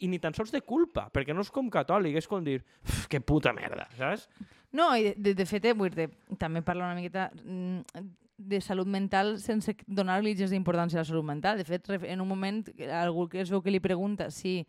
i 0.00 0.08
ni 0.10 0.18
tan 0.18 0.34
sols 0.34 0.50
de 0.50 0.60
culpa, 0.66 1.08
perquè 1.14 1.34
no 1.34 1.44
és 1.46 1.50
com 1.54 1.70
catòlic, 1.70 2.16
és 2.18 2.26
com 2.32 2.44
dir, 2.44 2.62
"Uf, 2.82 3.06
que 3.12 3.20
puta 3.20 3.52
merda, 3.52 3.86
saps? 3.98 4.26
No, 4.72 4.90
i 4.96 5.12
de, 5.12 5.34
de, 5.36 5.46
fet, 5.46 5.68
eh, 5.68 5.76
vull 5.76 5.92
dir, 5.92 6.08
també 6.40 6.64
parla 6.64 6.88
una 6.88 6.98
miqueta... 6.98 7.30
mm, 7.44 8.10
de 8.42 8.60
salut 8.60 8.88
mental 8.90 9.36
sense 9.38 9.70
donar-li 9.86 10.34
gens 10.34 10.50
d'importància 10.50 10.98
a 10.98 11.02
la 11.02 11.06
salut 11.06 11.24
mental. 11.24 11.58
De 11.58 11.64
fet, 11.64 11.88
en 12.02 12.20
un 12.20 12.28
moment, 12.28 12.64
algú 12.90 13.28
que 13.28 13.40
es 13.40 13.50
veu 13.52 13.62
que 13.62 13.70
li 13.70 13.78
pregunta 13.78 14.30
si 14.34 14.66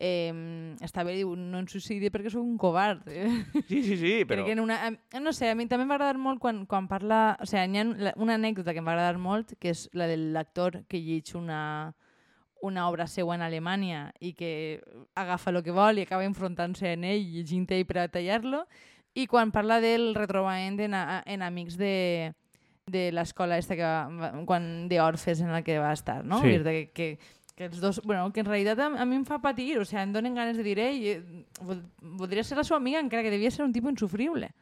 eh, 0.00 0.32
està 0.80 1.04
bé, 1.04 1.18
diu, 1.18 1.34
no 1.36 1.60
em 1.60 1.68
suïcidi 1.68 2.10
perquè 2.10 2.32
sóc 2.32 2.42
un 2.42 2.56
covard. 2.58 3.04
Sí, 3.68 3.82
sí, 3.84 3.98
sí, 4.00 4.14
però... 4.28 4.46
Perquè 4.46 4.56
en 4.56 4.64
una, 4.64 4.78
no 5.20 5.34
sé, 5.36 5.50
a 5.52 5.58
mi 5.58 5.68
també 5.68 5.84
m'ha 5.84 5.98
agradat 5.98 6.20
molt 6.20 6.40
quan, 6.40 6.64
quan 6.70 6.88
parla... 6.88 7.36
O 7.40 7.48
sigui, 7.48 7.76
hi 7.76 7.82
ha 7.82 8.14
una 8.16 8.38
anècdota 8.40 8.74
que 8.74 8.80
m'ha 8.80 8.96
agradat 8.96 9.20
molt, 9.20 9.54
que 9.60 9.74
és 9.74 9.86
la 9.92 10.08
de 10.10 10.16
l'actor 10.16 10.80
que 10.88 11.02
llig 11.02 11.34
una, 11.36 11.60
una 12.62 12.88
obra 12.88 13.06
seva 13.08 13.34
en 13.34 13.42
Alemanya 13.42 14.12
i 14.20 14.34
que 14.34 14.82
agafa 15.14 15.50
el 15.50 15.62
que 15.64 15.72
vol 15.72 15.98
i 15.98 16.02
acaba 16.04 16.24
enfrontant-se 16.28 16.92
en 16.92 17.04
ell, 17.08 17.24
llegint 17.32 17.66
ell 17.72 17.86
per 17.88 17.98
a 18.04 18.08
tallar-lo, 18.12 18.66
i 19.14 19.26
quan 19.26 19.50
parla 19.50 19.80
del 19.80 20.14
retrobament 20.14 20.78
en, 20.80 20.94
a- 20.94 21.22
en 21.26 21.42
amics 21.42 21.76
de, 21.80 22.32
de 22.86 23.10
l'escola 23.12 23.56
esta 23.58 23.74
que 23.76 23.82
va, 23.82 24.32
quan 24.46 24.88
d'orfes 24.88 25.40
en 25.40 25.52
la 25.52 25.62
que 25.62 25.78
va 25.80 25.92
estar, 25.92 26.24
no? 26.24 26.40
Sí. 26.42 26.58
Que, 26.62 26.90
que, 26.94 27.08
que 27.56 27.64
els 27.66 27.80
dos, 27.80 28.00
bueno, 28.04 28.30
que 28.32 28.40
en 28.40 28.46
realitat 28.46 28.78
a, 28.78 28.86
a 29.02 29.04
mi 29.04 29.16
em 29.18 29.24
fa 29.28 29.40
patir, 29.42 29.78
o 29.80 29.84
sigui, 29.84 30.02
em 30.04 30.12
donen 30.14 30.34
ganes 30.38 30.56
de 30.56 30.62
dir, 30.64 30.78
ei, 30.78 31.08
eh, 31.16 31.44
vol- 31.60 31.82
voldria 32.20 32.44
ser 32.44 32.56
la 32.60 32.64
seva 32.64 32.78
amiga, 32.78 33.00
encara 33.00 33.22
que 33.26 33.30
devia 33.34 33.50
ser 33.50 33.64
un 33.66 33.72
tipus 33.72 33.90
insufrible. 33.96 34.52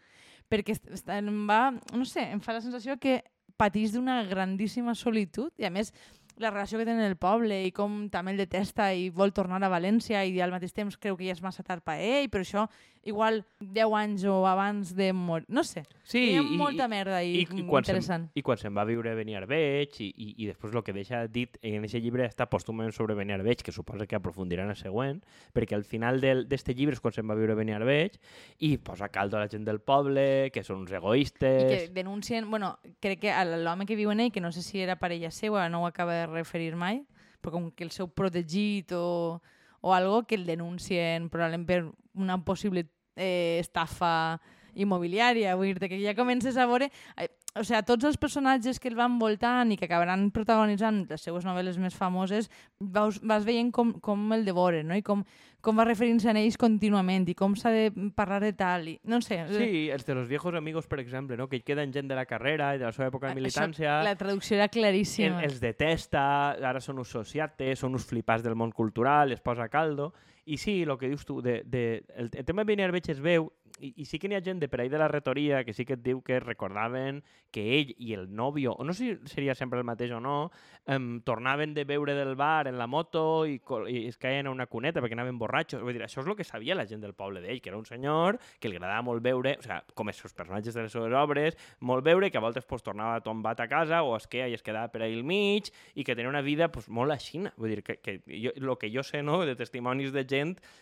Perquè 0.49 0.79
em 1.19 1.43
va, 1.47 1.75
no 1.93 2.07
sé, 2.09 2.25
em 2.33 2.41
fa 2.41 2.55
la 2.57 2.63
sensació 2.65 2.97
que 2.99 3.21
patís 3.59 3.93
d'una 3.93 4.23
grandíssima 4.25 4.95
solitud 4.95 5.51
i 5.61 5.67
a 5.67 5.71
més 5.71 5.93
la 6.39 6.51
relació 6.51 6.79
que 6.79 6.87
té 6.87 6.95
en 6.95 7.03
el 7.03 7.17
poble 7.21 7.63
i 7.67 7.73
com 7.75 8.07
també 8.13 8.33
el 8.35 8.41
detesta 8.41 8.93
i 8.95 9.09
vol 9.11 9.35
tornar 9.35 9.61
a 9.63 9.71
València 9.73 10.25
i 10.25 10.39
al 10.41 10.55
mateix 10.55 10.75
temps 10.77 10.97
creu 10.97 11.17
que 11.19 11.27
ja 11.27 11.35
és 11.37 11.43
massa 11.43 11.65
tard 11.67 11.85
per 11.85 11.99
ell, 11.99 12.31
però 12.31 12.47
això 12.47 12.69
igual 13.05 13.45
10 13.61 13.93
anys 13.95 14.25
o 14.25 14.47
abans 14.47 14.95
de 14.97 15.13
morir, 15.13 15.47
no 15.49 15.63
sé. 15.65 15.85
Sí, 16.03 16.19
Hi 16.33 16.37
ha 16.37 16.43
i- 16.43 16.57
molta 16.57 16.85
i- 16.87 16.89
merda 16.89 17.23
i, 17.23 17.31
I, 17.37 17.41
i, 17.43 17.63
quan 17.67 17.83
interessant. 17.85 18.29
I 18.35 18.43
quan 18.43 18.59
se'n 18.59 18.75
va 18.77 18.85
viure 18.85 19.15
Beniarbeig 19.15 19.97
i, 20.01 20.09
i, 20.17 20.29
i 20.45 20.47
després 20.47 20.75
el 20.75 20.83
que 20.83 20.93
deixa 20.93 21.27
dit 21.29 21.57
en 21.63 21.85
aquest 21.85 22.03
llibre 22.05 22.27
està 22.27 22.47
pòstumament 22.51 22.93
sobre 22.97 23.15
Beniarbeig, 23.15 23.63
que 23.63 23.73
suposa 23.73 24.07
que 24.07 24.17
aprofundirà 24.17 24.65
en 24.65 24.71
el 24.71 24.77
següent, 24.81 25.23
perquè 25.55 25.75
al 25.77 25.85
final 25.85 26.21
d'aquest 26.21 26.69
llibre 26.75 26.95
és 26.97 27.01
quan 27.01 27.13
se'n 27.15 27.29
va 27.29 27.37
viure 27.39 27.55
Beniarbeig 27.59 28.19
i 28.59 28.77
posa 28.79 29.09
caldo 29.09 29.37
a 29.37 29.41
la 29.47 29.49
gent 29.53 29.65
del 29.65 29.81
poble, 29.81 30.51
que 30.53 30.63
són 30.65 30.83
uns 30.85 30.91
I 30.93 30.97
egoistes... 31.01 31.65
que 31.69 31.89
denuncien, 31.95 32.51
bueno, 32.51 32.79
crec 33.01 33.21
que 33.27 33.35
l'home 33.57 33.87
que 33.87 33.97
viu 33.97 34.11
en 34.11 34.21
ell, 34.21 34.33
que 34.33 34.41
no 34.41 34.53
sé 34.53 34.63
si 34.63 34.81
era 34.81 34.97
parella 34.99 35.31
seva, 35.31 35.69
no 35.69 35.83
ho 35.83 35.87
acaba 35.87 36.15
de 36.15 36.27
referir 36.27 36.75
mai, 36.77 37.05
però 37.41 37.53
com 37.55 37.71
que 37.71 37.85
el 37.85 37.91
seu 37.95 38.09
protegit 38.11 38.91
o, 38.93 39.41
o 39.81 39.95
algo 39.95 40.25
que 40.27 40.35
el 40.35 40.45
denuncien 40.45 41.29
probablement 41.31 41.67
per 41.69 41.85
una 42.19 42.39
possible 42.45 42.87
eh, 43.17 43.59
estafa 43.61 44.39
immobiliària, 44.79 45.57
vull 45.59 45.75
dir 45.75 45.91
que 45.91 46.01
ja 46.03 46.17
comences 46.19 46.57
a 46.57 46.69
veure... 46.71 46.91
Eh, 47.17 47.29
o 47.59 47.65
sigui, 47.65 47.81
tots 47.89 48.05
els 48.07 48.19
personatges 48.21 48.79
que 48.79 48.91
el 48.91 48.95
van 48.95 49.17
voltant 49.19 49.73
i 49.73 49.77
que 49.81 49.89
acabaran 49.89 50.29
protagonitzant 50.35 51.01
les 51.09 51.23
seues 51.25 51.47
novel·les 51.49 51.79
més 51.81 51.97
famoses, 51.97 52.47
vas, 52.79 53.19
vas 53.25 53.47
veient 53.47 53.73
com, 53.75 53.95
com 54.05 54.35
el 54.37 54.45
devoren, 54.47 54.87
no? 54.87 54.95
I 54.95 55.03
com, 55.03 55.25
com 55.65 55.81
va 55.81 55.87
referint-se 55.89 56.29
a 56.31 56.37
ells 56.39 56.59
contínuament 56.61 57.27
i 57.33 57.35
com 57.35 57.57
s'ha 57.59 57.73
de 57.75 58.11
parlar 58.15 58.43
de 58.45 58.53
tal. 58.55 58.87
I, 58.93 58.95
no 59.11 59.19
sé, 59.25 59.41
Sí, 59.51 59.89
els 59.91 60.07
de 60.07 60.15
los 60.15 60.29
viejos 60.29 60.55
amigos, 60.55 60.87
per 60.87 61.01
exemple, 61.01 61.41
no? 61.41 61.49
que 61.49 61.59
hi 61.59 61.65
queden 61.67 61.93
gent 61.93 62.13
de 62.13 62.21
la 62.21 62.27
carrera 62.29 62.75
i 62.77 62.83
de 62.83 62.87
la 62.87 62.93
seva 62.95 63.09
època 63.11 63.33
de 63.33 63.41
militància... 63.41 63.97
Això, 63.97 64.07
la 64.07 64.15
traducció 64.21 64.61
era 64.61 64.69
el, 64.69 64.75
claríssima. 64.77 65.43
els 65.43 65.59
detesta, 65.65 66.23
ara 66.63 66.85
són 66.85 67.03
uns 67.03 67.11
sociates, 67.17 67.81
són 67.81 67.99
uns 67.99 68.07
flipats 68.07 68.45
del 68.47 68.55
món 68.61 68.77
cultural, 68.77 69.33
es 69.35 69.43
posa 69.43 69.67
caldo. 69.73 70.13
I 70.49 70.57
sí, 70.57 70.81
el 70.83 70.97
que 70.97 71.11
dius 71.13 71.27
tu, 71.29 71.43
de, 71.45 71.61
de, 71.67 72.05
el, 72.17 72.31
el 72.33 72.45
tema 72.49 72.65
de 72.65 72.73
Beniarbeig 72.73 73.11
es 73.13 73.21
veu, 73.21 73.51
i, 73.81 73.93
i 74.03 74.07
sí 74.09 74.19
que 74.19 74.29
n'hi 74.31 74.37
ha 74.39 74.43
gent 74.45 74.61
de 74.63 74.69
per 74.69 74.81
ahí 74.81 74.89
de 74.89 74.99
la 74.99 75.09
retoria 75.09 75.63
que 75.65 75.75
sí 75.77 75.85
que 75.87 75.97
et 75.99 76.03
diu 76.03 76.21
que 76.25 76.41
recordaven 76.41 77.23
que 77.55 77.65
ell 77.79 77.93
i 77.97 78.13
el 78.17 78.27
nòvio, 78.35 78.75
o 78.75 78.85
no 78.85 78.95
sé 78.97 79.15
si 79.15 79.35
seria 79.35 79.55
sempre 79.55 79.79
el 79.79 79.87
mateix 79.89 80.13
o 80.17 80.21
no, 80.21 80.51
um, 80.89 81.21
tornaven 81.25 81.75
de 81.77 81.85
beure 81.89 82.15
del 82.17 82.35
bar 82.37 82.69
en 82.69 82.79
la 82.79 82.87
moto 82.87 83.47
i, 83.47 83.59
i 83.89 84.07
es 84.09 84.19
caien 84.21 84.49
a 84.49 84.55
una 84.55 84.67
cuneta 84.67 85.03
perquè 85.05 85.17
anaven 85.17 85.39
borratxos. 85.41 85.83
Vull 85.85 85.97
dir, 85.97 86.05
això 86.05 86.23
és 86.23 86.29
el 86.29 86.37
que 86.37 86.47
sabia 86.47 86.77
la 86.77 86.87
gent 86.89 87.05
del 87.05 87.15
poble 87.17 87.43
d'ell, 87.45 87.63
que 87.63 87.73
era 87.73 87.79
un 87.79 87.87
senyor 87.89 88.39
que 88.61 88.69
li 88.69 88.77
agradava 88.77 89.05
molt 89.07 89.25
veure, 89.25 89.57
o 89.59 89.65
sigui, 89.65 89.81
com 89.95 90.13
els 90.13 90.21
seus 90.21 90.37
personatges 90.37 90.77
de 90.77 90.85
les 90.85 90.93
seves 90.93 91.15
obres, 91.17 91.59
molt 91.81 92.05
veure, 92.07 92.31
que 92.31 92.41
a 92.41 92.45
voltes 92.45 92.67
pues, 92.69 92.85
tornava 92.85 93.23
tombat 93.25 93.61
a 93.61 93.69
casa 93.71 94.03
o 94.03 94.17
es 94.17 94.29
queia 94.29 94.49
i 94.49 94.57
es 94.59 94.65
quedava 94.65 94.93
per 94.93 95.05
ahí 95.05 95.17
al 95.17 95.25
mig 95.25 95.73
i 95.95 96.05
que 96.05 96.17
tenia 96.17 96.33
una 96.33 96.45
vida 96.45 96.71
pues, 96.73 96.89
molt 96.89 97.15
aixina. 97.15 97.55
Vull 97.57 97.77
dir, 97.77 97.85
que, 97.87 97.99
que 98.03 98.19
jo, 98.27 98.55
el 98.57 98.75
que 98.79 98.93
jo 98.93 99.05
sé 99.07 99.23
no, 99.23 99.41
de 99.47 99.57
testimonis 99.57 100.13
de 100.13 100.27
gent 100.29 100.38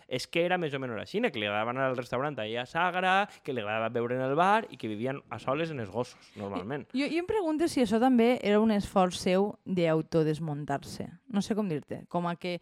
és 0.07 0.27
que 0.31 0.45
era 0.47 0.59
més 0.59 0.75
o 0.75 0.81
menys 0.83 1.01
aixina, 1.03 1.31
que 1.35 1.41
li 1.43 1.49
agradava 1.49 1.73
anar 1.75 1.89
al 1.91 1.99
restaurant 1.99 2.39
allà 2.39 2.63
a 2.63 2.71
Sagra, 2.71 3.15
que 3.43 3.55
li 3.55 3.63
agradava 3.63 3.91
beure 3.95 4.19
en 4.19 4.25
el 4.29 4.37
bar 4.39 4.67
i 4.71 4.79
que 4.79 4.91
vivien 4.91 5.21
a 5.31 5.41
soles 5.43 5.73
en 5.75 5.83
els 5.83 5.91
gossos, 5.91 6.31
normalment. 6.39 6.87
Jo, 6.95 7.09
jo 7.11 7.23
em 7.23 7.29
pregunto 7.29 7.69
si 7.69 7.83
això 7.83 8.01
també 8.03 8.37
era 8.43 8.61
un 8.63 8.75
esforç 8.75 9.19
seu 9.19 9.55
d'autodesmuntar-se. 9.67 11.09
No 11.33 11.43
sé 11.43 11.57
com 11.59 11.69
dir-te. 11.71 12.05
Com 12.13 12.29
a 12.31 12.37
que 12.39 12.59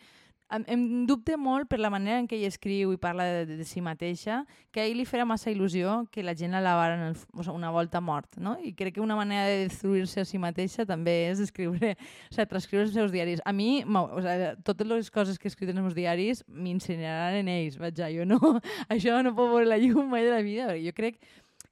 em, 0.52 0.64
em 0.68 1.06
dubte 1.06 1.36
molt 1.40 1.68
per 1.70 1.78
la 1.80 1.90
manera 1.92 2.18
en 2.20 2.28
què 2.28 2.36
ell 2.36 2.48
escriu 2.48 2.92
i 2.94 2.98
parla 3.00 3.24
de, 3.26 3.44
de, 3.48 3.56
de 3.60 3.66
si 3.68 3.80
mateixa, 3.84 4.42
que 4.72 4.82
a 4.82 4.86
ell 4.88 4.98
li 5.00 5.06
farà 5.08 5.26
massa 5.28 5.52
il·lusió 5.52 6.02
que 6.12 6.24
la 6.24 6.34
gent 6.38 6.54
la 6.54 6.74
o 6.76 7.42
sigui, 7.42 7.54
una 7.54 7.70
volta 7.70 8.00
mort, 8.00 8.36
no? 8.38 8.56
I 8.62 8.74
crec 8.76 8.96
que 8.96 9.04
una 9.04 9.16
manera 9.16 9.46
de 9.48 9.64
destruir-se 9.68 10.22
a 10.22 10.28
si 10.28 10.38
mateixa 10.38 10.86
també 10.86 11.14
és 11.30 11.40
escriure, 11.40 11.94
o 11.94 12.34
sigui, 12.34 12.48
transcriure 12.50 12.86
els 12.86 12.94
seus 12.94 13.12
diaris. 13.14 13.42
A 13.44 13.52
mi, 13.52 13.84
o 13.84 14.20
sigui, 14.20 14.50
totes 14.66 14.90
les 14.90 15.10
coses 15.10 15.38
que 15.38 15.48
he 15.48 15.52
escrit 15.52 15.72
en 15.72 15.80
els 15.80 15.88
meus 15.88 15.98
diaris 15.98 16.44
m'incineraran 16.48 17.40
en 17.42 17.50
ells, 17.56 17.78
vaja, 17.80 18.10
jo 18.14 18.28
no, 18.28 18.40
això 18.94 19.22
no 19.24 19.34
puc 19.34 19.56
veure 19.56 19.70
la 19.70 19.80
llum 19.80 20.12
mai 20.12 20.26
de 20.26 20.34
la 20.34 20.44
vida, 20.44 20.68
perquè 20.70 20.84
jo 20.86 20.94
crec 20.96 21.18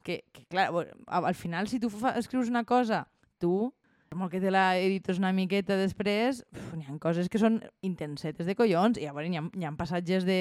que, 0.03 0.25
que 0.33 0.45
clar, 0.51 0.71
al 1.07 1.35
final, 1.39 1.69
si 1.69 1.79
tu 1.79 1.91
escrius 2.17 2.51
una 2.51 2.65
cosa, 2.65 3.07
tu, 3.39 3.73
molt 4.19 4.33
que 4.33 4.41
te 4.43 4.51
la 4.53 4.77
edites 4.81 5.21
una 5.21 5.33
miqueta 5.37 5.77
després, 5.79 6.43
n'hi 6.77 6.87
ha 6.89 6.97
coses 7.03 7.31
que 7.33 7.41
són 7.41 7.61
intensetes 7.87 8.49
de 8.49 8.57
collons, 8.59 9.01
i 9.01 9.09
veure, 9.09 9.29
n'hi 9.31 9.41
ha, 9.41 9.45
n'hi 9.53 9.69
ha 9.69 9.75
passatges 9.79 10.27
de 10.29 10.39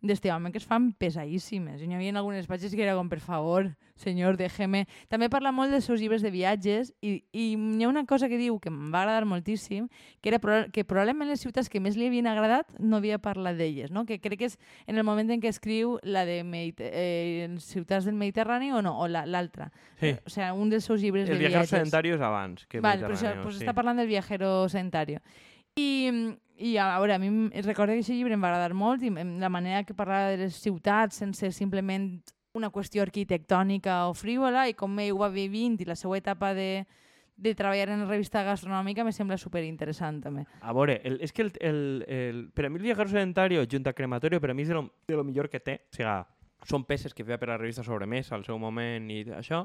d'este 0.00 0.30
home 0.30 0.52
que 0.52 0.58
es 0.58 0.64
fan 0.66 0.92
pesadíssimes. 0.94 1.82
I 1.82 1.88
n'hi 1.88 1.96
havia 1.96 2.12
algunes 2.18 2.46
pàgines 2.46 2.74
que 2.76 2.84
era 2.84 2.94
com, 2.94 3.08
per 3.10 3.18
favor, 3.20 3.72
senyor, 3.98 4.36
déjeme... 4.38 4.84
També 5.10 5.26
parla 5.28 5.50
molt 5.50 5.72
dels 5.74 5.84
seus 5.88 5.98
llibres 6.00 6.22
de 6.22 6.30
viatges 6.30 6.92
i, 7.02 7.24
i 7.34 7.56
n'hi 7.58 7.82
ha 7.82 7.88
una 7.90 8.04
cosa 8.06 8.28
que 8.30 8.38
diu 8.38 8.60
que 8.62 8.70
em 8.70 8.92
va 8.94 9.02
agradar 9.02 9.24
moltíssim, 9.26 9.88
que 10.22 10.30
era 10.30 10.38
que 10.70 10.84
probablement 10.84 11.26
les 11.28 11.40
ciutats 11.42 11.68
que 11.68 11.80
més 11.82 11.96
li 11.98 12.06
havien 12.06 12.28
agradat 12.30 12.70
no 12.78 13.00
havia 13.02 13.18
parlat 13.18 13.58
d'elles, 13.58 13.90
no? 13.90 14.06
que 14.06 14.20
crec 14.22 14.38
que 14.38 14.46
és 14.52 14.58
en 14.86 14.96
el 14.96 15.04
moment 15.04 15.30
en 15.34 15.42
què 15.42 15.50
escriu 15.50 15.98
la 16.06 16.22
de 16.24 16.44
Medite 16.46 16.92
eh, 16.94 17.48
ciutats 17.58 18.06
del 18.06 18.14
Mediterrani 18.14 18.70
o 18.70 18.80
no, 18.82 18.94
o 19.02 19.08
la- 19.08 19.26
l'altra. 19.26 19.72
Sí. 19.98 20.14
O 20.24 20.30
sea, 20.30 20.52
un 20.54 20.70
dels 20.70 20.84
seus 20.86 21.02
llibres 21.02 21.26
El 21.28 21.34
de 21.34 21.38
viajero 21.40 21.64
viatges. 21.66 21.70
sedentario 21.74 22.14
és 22.14 22.20
abans 22.22 22.66
que 22.70 22.78
Vale, 22.80 23.02
però 23.02 23.18
això, 23.18 23.34
pues 23.42 23.58
sí. 23.58 23.64
està 23.66 23.74
parlant 23.74 23.98
del 23.98 24.06
viajero 24.06 24.68
sedentario. 24.68 25.18
I, 25.78 26.10
i 26.58 26.76
a 26.76 26.88
veure, 26.98 27.14
a 27.14 27.22
mi 27.22 27.30
recordo 27.62 27.94
que 27.94 28.02
aquest 28.02 28.16
llibre 28.16 28.34
em 28.34 28.42
va 28.42 28.50
agradar 28.50 28.74
molt 28.74 29.04
i 29.06 29.12
la 29.14 29.50
manera 29.52 29.84
que 29.86 29.96
parlava 29.96 30.32
de 30.34 30.42
les 30.44 30.58
ciutats 30.58 31.22
sense 31.22 31.52
simplement 31.54 32.10
una 32.58 32.72
qüestió 32.74 33.04
arquitectònica 33.04 34.06
o 34.08 34.14
frívola 34.18 34.66
i 34.68 34.74
com 34.74 34.96
ell 34.98 35.14
ho 35.14 35.20
va 35.22 35.28
vivint 35.30 35.78
i 35.78 35.86
la 35.86 35.96
seva 35.98 36.18
etapa 36.18 36.54
de, 36.56 36.86
de 37.38 37.54
treballar 37.54 37.92
en 37.94 38.02
la 38.02 38.08
revista 38.10 38.42
gastronòmica 38.42 39.04
me 39.06 39.12
sembla 39.14 39.38
superinteressant 39.38 40.22
també. 40.24 40.44
A 40.60 40.74
veure, 40.74 40.98
el, 41.06 41.20
és 41.22 41.32
que 41.32 41.46
el, 41.46 41.52
el, 41.60 41.78
el, 42.08 42.42
per 42.50 42.66
a 42.66 42.72
mi 42.72 42.80
el 42.80 42.88
viajero 42.88 43.08
sedentario 43.14 43.62
junto 43.70 43.90
a 43.90 43.94
crematorio 43.94 44.40
per 44.40 44.50
a 44.50 44.58
mi 44.58 44.66
és 44.66 44.72
de 44.72 44.80
lo, 44.80 44.88
de 45.06 45.16
lo 45.16 45.24
millor 45.24 45.48
que 45.48 45.62
té. 45.62 45.78
O 45.86 45.96
sigui, 45.96 46.16
són 46.66 46.84
peces 46.84 47.14
que 47.14 47.24
feia 47.24 47.38
per 47.38 47.52
a 47.52 47.54
la 47.54 47.60
revista 47.62 47.86
Sobremesa 47.86 48.34
al 48.34 48.44
seu 48.44 48.58
moment 48.58 49.06
i 49.14 49.22
això. 49.38 49.62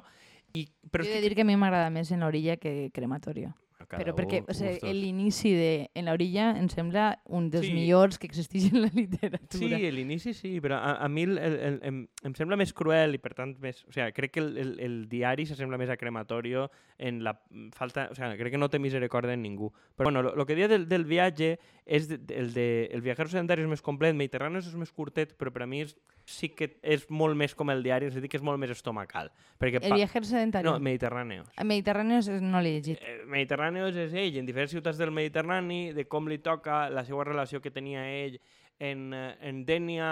I, 0.54 0.68
però 0.94 1.08
he 1.08 1.18
de 1.18 1.26
dir 1.26 1.34
que 1.34 1.42
a 1.42 1.50
mi 1.50 1.58
m'agrada 1.58 1.90
més 1.90 2.12
en 2.14 2.22
l'orilla 2.22 2.60
que 2.62 2.92
crematorio. 2.94 3.56
Cada 3.88 4.04
Però 4.04 4.14
perquè 4.16 4.42
u- 4.42 4.50
o 4.50 4.54
sigui, 4.54 4.94
l'inici 4.94 5.52
de 5.54 5.90
En 5.96 6.06
l'orilla 6.10 6.52
em 6.58 6.68
sembla 6.70 7.20
un 7.30 7.50
dels 7.50 7.66
Sí. 7.68 7.74
millors 7.74 8.18
que 8.18 8.28
existeix 8.28 8.72
en 8.74 8.82
la 8.82 8.90
literatura. 8.94 9.78
Sí, 9.78 9.92
l'inici 9.92 10.34
sí, 10.34 10.60
però 10.62 10.76
a, 10.80 10.96
a 11.04 11.08
mi 11.10 11.24
el, 11.24 11.38
el, 11.38 11.56
el, 11.60 11.80
em, 11.84 12.00
em 12.24 12.34
sembla 12.36 12.56
més 12.60 12.74
cruel 12.74 13.16
i 13.16 13.22
per 13.24 13.34
tant 13.34 13.56
més... 13.60 13.84
O 13.88 13.92
sigui, 13.92 14.12
crec 14.14 14.32
que 14.34 14.40
el, 14.44 14.58
el, 14.58 14.74
el 14.80 14.96
diari 15.10 15.46
s'assembla 15.46 15.78
més 15.78 15.90
a 15.90 15.98
crematorio 15.98 16.70
en 16.98 17.24
la 17.24 17.36
falta... 17.76 18.08
O 18.12 18.16
sigui, 18.16 18.38
crec 18.40 18.52
que 18.56 18.62
no 18.62 18.70
té 18.70 18.80
misericòrdia 18.80 19.34
en 19.34 19.42
ningú. 19.44 19.72
Però 19.98 20.10
bueno, 20.12 20.24
el 20.34 20.46
que 20.46 20.56
dia 20.56 20.68
del, 20.68 20.88
del 20.90 21.06
viatge 21.06 21.58
és 21.86 22.08
de, 22.10 22.20
el 22.36 22.54
de... 22.54 22.68
El 22.94 23.02
viajero 23.02 23.30
sedentari 23.30 23.62
és 23.64 23.70
més 23.70 23.82
complet, 23.84 24.16
Mediterrani 24.16 24.62
és 24.64 24.74
més 24.80 24.92
curtet, 24.92 25.36
però 25.38 25.52
per 25.52 25.64
a 25.64 25.68
mi 25.68 25.82
és, 25.84 25.96
sí 26.26 26.50
que 26.56 26.70
és 26.82 27.06
molt 27.12 27.38
més 27.40 27.54
com 27.56 27.72
el 27.74 27.84
diari, 27.84 28.08
és 28.08 28.18
a 28.18 28.24
dir, 28.24 28.30
que 28.32 28.40
és 28.40 28.46
molt 28.46 28.60
més 28.62 28.72
estomacal. 28.74 29.32
Perquè 29.60 29.82
El 29.84 29.96
viajero 29.98 30.26
sedentario. 30.26 30.72
No, 30.72 30.80
Mediterráneo. 30.80 31.46
A 31.56 31.64
Mediterrani 31.68 32.20
no 32.42 32.62
l'he 32.64 32.78
llegit. 32.78 33.02
Eh, 33.02 33.24
és 34.04 34.14
ell, 34.14 34.38
en 34.40 34.46
diferents 34.46 34.72
ciutats 34.72 34.98
del 34.98 35.12
Mediterrani, 35.12 35.94
de 35.94 36.08
com 36.08 36.28
li 36.28 36.40
toca, 36.40 36.90
la 36.90 37.04
seva 37.04 37.24
relació 37.28 37.62
que 37.62 37.72
tenia 37.72 38.06
ell 38.08 38.40
en, 38.80 39.14
eh, 39.14 39.38
en 39.42 39.66
Dènia, 39.66 40.08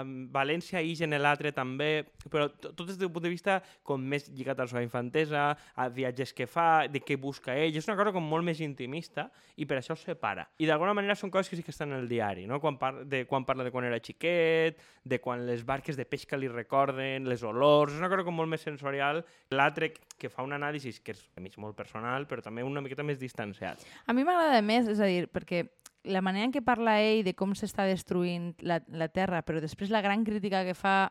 en 0.00 0.32
València 0.32 0.80
i 0.82 0.94
en 1.04 1.10
l'altre 1.20 1.52
també, 1.52 2.04
però 2.30 2.48
to- 2.50 2.72
tot 2.74 2.86
des 2.88 2.98
del 2.98 3.10
punt 3.12 3.22
de 3.24 3.28
vista 3.30 3.62
com 3.82 4.00
més 4.02 4.28
lligat 4.30 4.58
a 4.58 4.64
la 4.64 4.68
seva 4.68 4.82
infantesa, 4.82 5.56
a 5.76 5.88
viatges 5.88 6.32
que 6.34 6.46
fa, 6.46 6.88
de 6.88 7.00
què 7.00 7.16
busca 7.20 7.54
ell, 7.56 7.76
és 7.76 7.86
una 7.88 7.96
cosa 7.96 8.12
com 8.12 8.24
molt 8.26 8.44
més 8.44 8.60
intimista 8.60 9.30
i 9.56 9.66
per 9.66 9.78
això 9.78 9.92
es 9.94 10.00
separa. 10.02 10.48
I 10.58 10.66
d'alguna 10.66 10.94
manera 10.94 11.14
són 11.14 11.30
coses 11.30 11.48
que 11.48 11.56
sí 11.56 11.62
que 11.62 11.70
estan 11.70 11.92
el 11.92 12.08
diari, 12.08 12.46
no? 12.46 12.60
quan, 12.60 12.78
par 12.78 13.04
de, 13.04 13.24
quan 13.26 13.44
parla 13.44 13.64
de 13.64 13.70
quan 13.70 13.84
era 13.84 14.00
xiquet, 14.00 14.80
de 15.04 15.20
quan 15.20 15.46
les 15.46 15.64
barques 15.64 15.96
de 15.96 16.04
pesca 16.04 16.36
li 16.36 16.48
recorden, 16.48 17.28
les 17.28 17.42
olors, 17.42 17.92
és 17.92 17.98
una 17.98 18.08
cosa 18.10 18.24
com 18.24 18.34
molt 18.34 18.48
més 18.50 18.60
sensorial. 18.60 19.24
L'altre 19.50 19.92
que 20.18 20.28
fa 20.28 20.42
un 20.42 20.52
anàlisi 20.56 20.92
que 21.04 21.12
és 21.12 21.28
a 21.36 21.40
mig 21.40 21.56
molt 21.58 21.76
personal, 21.76 22.26
però 22.26 22.42
també 22.42 22.64
una 22.66 22.80
miqueta 22.80 23.04
més 23.06 23.18
distanciat. 23.20 23.78
A 24.06 24.12
mi 24.12 24.24
m'agrada 24.24 24.60
més, 24.62 24.88
és 24.88 24.98
a 25.00 25.06
dir, 25.06 25.28
perquè 25.28 25.66
la 26.06 26.22
manera 26.22 26.46
en 26.46 26.54
què 26.54 26.62
parla 26.64 27.00
ell 27.02 27.24
de 27.26 27.34
com 27.36 27.52
s'està 27.58 27.86
destruint 27.88 28.52
la, 28.62 28.80
la 28.88 29.08
Terra, 29.12 29.42
però 29.42 29.60
després 29.60 29.90
la 29.90 30.02
gran 30.04 30.24
crítica 30.24 30.64
que 30.64 30.74
fa 30.74 31.10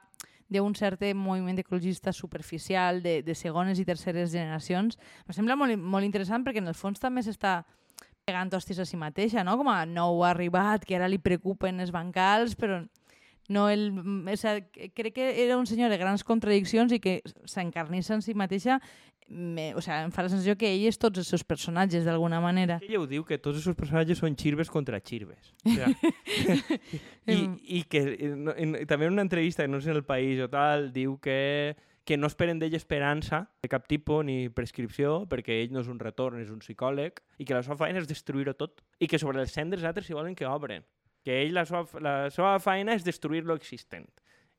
d'un 0.50 0.76
cert 0.78 1.02
moviment 1.18 1.58
ecologista 1.60 2.14
superficial 2.14 3.02
de, 3.04 3.22
de 3.26 3.36
segones 3.36 3.80
i 3.82 3.86
terceres 3.86 4.32
generacions, 4.32 5.00
em 5.26 5.34
sembla 5.34 5.58
molt, 5.58 5.78
molt 5.78 6.06
interessant 6.06 6.46
perquè 6.46 6.62
en 6.62 6.70
el 6.70 6.78
fons 6.78 7.02
també 7.02 7.24
s'està 7.26 7.64
pegant 8.26 8.50
hòsties 8.58 8.82
a 8.82 8.86
si 8.90 8.98
mateixa, 8.98 9.44
no? 9.46 9.58
Com 9.58 9.70
a 9.70 9.84
nou 9.86 10.24
arribat, 10.26 10.86
que 10.86 10.98
ara 10.98 11.10
li 11.10 11.22
preocupen 11.22 11.82
els 11.84 11.94
bancals, 11.94 12.56
però 12.58 12.82
no 13.50 13.68
el... 13.70 13.92
O 13.96 14.38
sigui, 14.38 14.92
crec 14.96 15.16
que 15.18 15.28
era 15.46 15.58
un 15.58 15.68
senyor 15.70 15.92
de 15.94 16.00
grans 16.02 16.24
contradiccions 16.24 16.96
i 16.96 17.02
que 17.02 17.20
s'encarnissa 17.46 18.16
en 18.18 18.24
si 18.26 18.34
mateixa 18.34 18.80
me, 19.28 19.74
o 19.74 19.82
sigui, 19.82 20.04
em 20.06 20.14
fa 20.14 20.26
la 20.26 20.30
sensació 20.30 20.56
que 20.60 20.70
ell 20.70 20.86
és 20.90 21.00
tots 21.02 21.22
els 21.22 21.30
seus 21.30 21.46
personatges 21.48 22.06
d'alguna 22.06 22.42
manera. 22.44 22.80
Ella 22.86 23.02
ho 23.02 23.08
diu 23.10 23.26
que 23.26 23.40
tots 23.40 23.58
els 23.58 23.66
seus 23.66 23.78
personatges 23.78 24.22
són 24.22 24.38
xirves 24.38 24.70
contra 24.70 25.02
xirves. 25.02 25.54
O 25.66 25.74
sea, 25.74 25.90
I, 27.34 27.42
I 27.80 27.84
que 27.90 28.06
i, 28.14 28.32
i 28.84 28.86
també 28.86 29.10
en 29.10 29.18
una 29.18 29.26
entrevista, 29.26 29.66
que 29.66 29.72
no 29.72 29.82
sé 29.82 29.92
en 29.94 30.02
el 30.02 30.06
país 30.06 30.42
o 30.42 30.50
tal, 30.50 30.92
diu 30.94 31.18
que 31.22 31.76
que 32.06 32.18
no 32.22 32.30
esperen 32.30 32.60
d'ell 32.62 32.78
esperança 32.78 33.48
de 33.66 33.68
cap 33.68 33.88
tipus 33.90 34.22
ni 34.28 34.48
prescripció, 34.54 35.24
perquè 35.26 35.58
ell 35.64 35.74
no 35.74 35.82
és 35.82 35.90
un 35.90 35.98
retorn, 36.00 36.38
és 36.40 36.52
un 36.54 36.62
psicòleg, 36.62 37.18
i 37.42 37.48
que 37.50 37.58
la 37.58 37.64
seva 37.66 37.80
feina 37.82 38.00
és 38.00 38.08
destruir-ho 38.08 38.54
tot, 38.54 38.86
i 39.02 39.10
que 39.10 39.18
sobre 39.20 39.42
els 39.42 39.56
cendres 39.58 39.84
altres 39.84 40.06
si 40.06 40.14
volen 40.14 40.38
que 40.38 40.46
obren. 40.46 40.86
Que 41.26 41.42
ell, 41.42 41.56
la 41.58 41.66
seva, 41.66 42.02
la 42.04 42.16
seva 42.34 42.54
feina 42.62 42.94
és 42.94 43.06
destruir 43.06 43.44
lo 43.46 43.58
existent. 43.58 44.08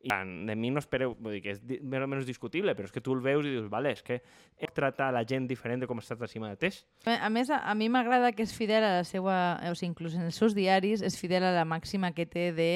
I 0.06 0.10
de 0.46 0.54
mi 0.54 0.68
no 0.70 0.78
espereu, 0.78 1.16
vull 1.18 1.34
dir 1.34 1.40
que 1.42 1.54
és 1.54 1.60
més 1.82 2.02
o 2.04 2.06
menys 2.06 2.26
discutible, 2.28 2.74
però 2.78 2.86
és 2.86 2.94
que 2.94 3.02
tu 3.02 3.14
el 3.16 3.22
veus 3.24 3.46
i 3.46 3.54
dius, 3.54 3.66
vale, 3.72 3.90
és 3.96 4.04
que 4.06 4.20
he 4.20 4.68
tractat 4.74 5.14
la 5.14 5.24
gent 5.26 5.48
diferent 5.50 5.82
de 5.82 5.88
com 5.90 5.98
es 5.98 6.06
tracta 6.06 6.28
si 6.30 6.42
mateix. 6.42 6.82
A 7.10 7.30
més, 7.32 7.50
a, 7.50 7.62
a 7.66 7.74
mi 7.78 7.88
m'agrada 7.90 8.30
que 8.36 8.44
és 8.46 8.54
fidel 8.54 8.86
a 8.86 8.92
la 9.00 9.06
seva... 9.08 9.56
O 9.70 9.74
sigui, 9.74 9.94
inclús 9.94 10.14
en 10.18 10.28
els 10.28 10.38
seus 10.38 10.54
diaris 10.54 11.02
és 11.06 11.18
fidel 11.18 11.48
a 11.48 11.54
la 11.56 11.64
màxima 11.66 12.12
que 12.14 12.28
té 12.28 12.52
de 12.54 12.70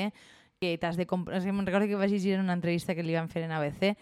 que 0.61 0.75
t'has 0.81 0.99
de 0.99 1.07
comprar... 1.07 1.39
O 1.39 1.45
sigui, 1.45 1.55
me'n 1.55 1.69
recordo 1.69 1.87
que 1.91 2.01
vaig 2.01 2.11
llegir 2.15 2.35
en 2.39 2.47
una 2.47 2.57
entrevista 2.59 2.97
que 2.97 3.07
li 3.07 3.15
van 3.15 3.31
fer 3.31 3.45
en 3.47 3.55
ABC 3.55 3.95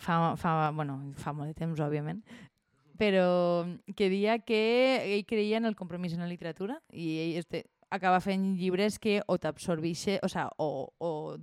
fa, 0.00 0.36
fa, 0.40 0.70
bueno, 0.70 1.12
fa 1.20 1.34
molt 1.36 1.52
de 1.52 1.58
temps, 1.58 1.80
òbviament, 1.84 2.22
però 3.00 3.64
que 3.96 4.08
dia 4.12 4.38
que 4.44 4.62
ell 5.16 5.26
creia 5.28 5.60
en 5.60 5.68
el 5.68 5.76
compromís 5.76 6.16
en 6.16 6.24
la 6.24 6.30
literatura 6.30 6.80
i 6.92 7.12
ell 7.22 7.38
este, 7.40 7.64
acaba 7.90 8.20
fent 8.20 8.54
llibres 8.56 8.98
que 8.98 9.20
o 9.26 9.36
t'absorbixen, 9.38 10.20
o, 10.22 10.28
sea, 10.28 10.48
o, 10.58 10.92
o 10.98 11.36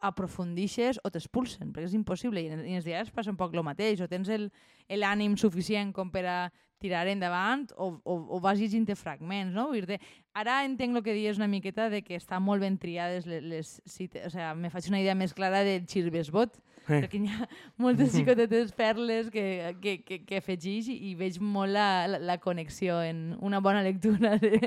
aprofundixes 0.00 1.00
o 1.04 1.10
t'expulsen, 1.10 1.72
perquè 1.72 1.88
és 1.88 1.94
impossible. 1.96 2.42
I 2.42 2.50
en, 2.52 2.62
i 2.66 2.74
en 2.74 2.80
els 2.82 2.86
diaris 2.86 3.10
passa 3.14 3.32
un 3.32 3.38
poc 3.40 3.54
el 3.56 3.64
mateix. 3.66 4.00
O 4.04 4.08
tens 4.10 4.28
el- 4.32 4.50
l'ànim 4.92 5.36
suficient 5.40 5.92
com 5.96 6.10
per 6.12 6.24
a 6.28 6.38
tirar 6.78 7.06
endavant 7.08 7.70
o, 7.80 7.94
o, 8.04 8.14
o 8.36 8.38
vas 8.44 8.58
llegint 8.60 8.84
fragments, 8.94 9.54
no? 9.56 9.70
Vull 9.72 9.86
dir 9.88 9.96
ara 10.36 10.58
entenc 10.66 10.98
el 10.98 11.02
que 11.02 11.14
dius 11.16 11.38
una 11.40 11.48
miqueta 11.48 11.88
de 11.88 12.02
que 12.04 12.18
estan 12.20 12.42
molt 12.44 12.60
ben 12.60 12.76
triades 12.78 13.24
les, 13.26 13.42
les 13.42 13.70
cites. 13.88 14.26
O 14.28 14.30
sigui, 14.30 14.50
me 14.60 14.70
faig 14.70 14.90
una 14.92 15.00
idea 15.00 15.14
més 15.16 15.32
clara 15.34 15.64
del 15.64 15.86
Xirvesbot, 15.88 16.60
Eh. 16.86 17.00
perquè 17.02 17.18
hi 17.18 17.26
ha 17.34 17.48
moltes 17.82 18.12
xicotetes 18.14 18.68
perles 18.70 19.26
que, 19.34 19.74
que, 19.82 19.96
que, 20.06 20.20
que 20.22 20.36
afegeix 20.38 20.86
i, 20.92 20.94
i 21.08 21.14
veig 21.18 21.40
molt 21.42 21.72
la, 21.74 22.06
la, 22.06 22.20
la 22.22 22.36
connexió 22.38 23.00
en 23.02 23.32
una 23.42 23.58
bona 23.58 23.80
lectura 23.82 24.36
de... 24.38 24.60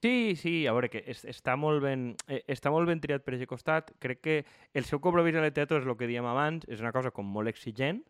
Sí, 0.00 0.36
sí, 0.38 0.66
a 0.66 0.72
veure, 0.76 0.90
que 0.92 1.02
es, 1.10 1.24
està, 1.26 1.56
molt 1.58 1.82
ben, 1.82 2.12
eh, 2.30 2.44
està 2.46 2.70
molt 2.70 2.86
ben 2.86 3.00
triat 3.02 3.24
per 3.26 3.34
aquest 3.34 3.50
costat. 3.50 3.90
Crec 3.98 4.20
que 4.22 4.36
el 4.78 4.86
seu 4.86 5.00
compromís 5.02 5.34
a 5.34 5.42
la 5.42 5.50
teatre 5.50 5.80
és 5.80 5.88
el 5.88 5.96
que 5.98 6.06
diem 6.06 6.26
abans, 6.28 6.68
és 6.70 6.84
una 6.84 6.94
cosa 6.94 7.10
com 7.10 7.26
molt 7.26 7.50
exigent, 7.50 8.04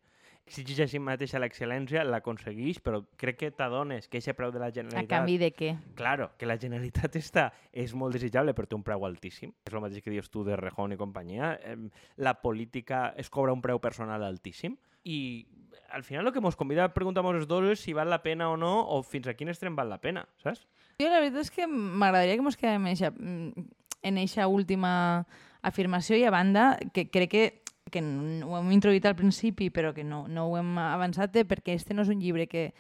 exigeix 0.48 0.80
a 0.84 0.88
si 0.88 1.00
mateixa 1.00 1.40
l'excel·lència, 1.40 2.04
l'aconsegueix, 2.08 2.80
però 2.84 3.02
crec 3.20 3.38
que 3.42 3.50
t'adones 3.52 4.08
que 4.08 4.20
aquest 4.20 4.36
preu 4.36 4.52
de 4.52 4.60
la 4.62 4.70
A 4.72 4.74
Generalitat... 4.74 5.10
canvi 5.12 5.36
de 5.40 5.50
què? 5.52 5.70
Claro, 5.98 6.30
que 6.40 6.48
la 6.48 6.58
Generalitat 6.60 7.16
està, 7.20 7.48
és 7.72 7.94
molt 7.96 8.16
desitjable, 8.16 8.54
però 8.56 8.68
té 8.68 8.76
un 8.76 8.84
preu 8.86 9.04
altíssim. 9.08 9.52
És 9.68 9.72
el 9.72 9.84
mateix 9.84 10.04
que 10.04 10.12
dius 10.12 10.32
tu 10.32 10.44
de 10.44 10.56
Rejón 10.60 10.92
i 10.92 11.00
companyia. 11.00 11.54
La 12.16 12.38
política 12.42 13.12
es 13.16 13.30
cobra 13.32 13.56
un 13.56 13.64
preu 13.64 13.80
personal 13.80 14.24
altíssim 14.24 14.76
i 15.08 15.46
al 15.92 16.04
final 16.04 16.26
el 16.26 16.32
que 16.34 16.40
ens 16.42 16.56
convida 16.56 16.84
a 16.84 16.92
preguntar-nos 16.92 17.46
dos 17.48 17.64
és 17.72 17.80
si 17.80 17.94
val 17.96 18.10
la 18.10 18.22
pena 18.24 18.50
o 18.52 18.56
no 18.60 18.72
o 18.92 19.02
fins 19.02 19.28
a 19.28 19.36
quin 19.36 19.48
extrem 19.48 19.76
val 19.76 19.88
la 19.88 20.00
pena, 20.02 20.26
saps? 20.42 20.66
Jo 20.98 21.06
la 21.12 21.20
veritat 21.22 21.44
és 21.44 21.52
que 21.54 21.66
m'agradaria 21.70 22.34
que 22.34 22.42
ens 22.42 22.56
quedem 22.58 22.86
en 22.88 22.90
eixa, 22.90 23.12
en 24.02 24.16
eixa 24.18 24.48
última 24.50 24.90
afirmació 25.62 26.16
i 26.18 26.24
a 26.26 26.32
banda 26.34 26.72
que 26.90 27.04
crec 27.06 27.30
que, 27.30 27.42
que 27.86 28.02
ho 28.02 28.56
hem 28.58 28.72
introduït 28.74 29.06
al 29.06 29.14
principi 29.14 29.68
però 29.70 29.92
que 29.94 30.02
no, 30.02 30.24
no 30.26 30.48
ho 30.48 30.56
hem 30.58 30.72
avançat 30.82 31.38
eh, 31.38 31.44
perquè 31.46 31.76
este 31.78 31.94
no 31.94 32.02
és 32.02 32.10
un 32.10 32.18
llibre 32.18 32.48
que 32.50 32.72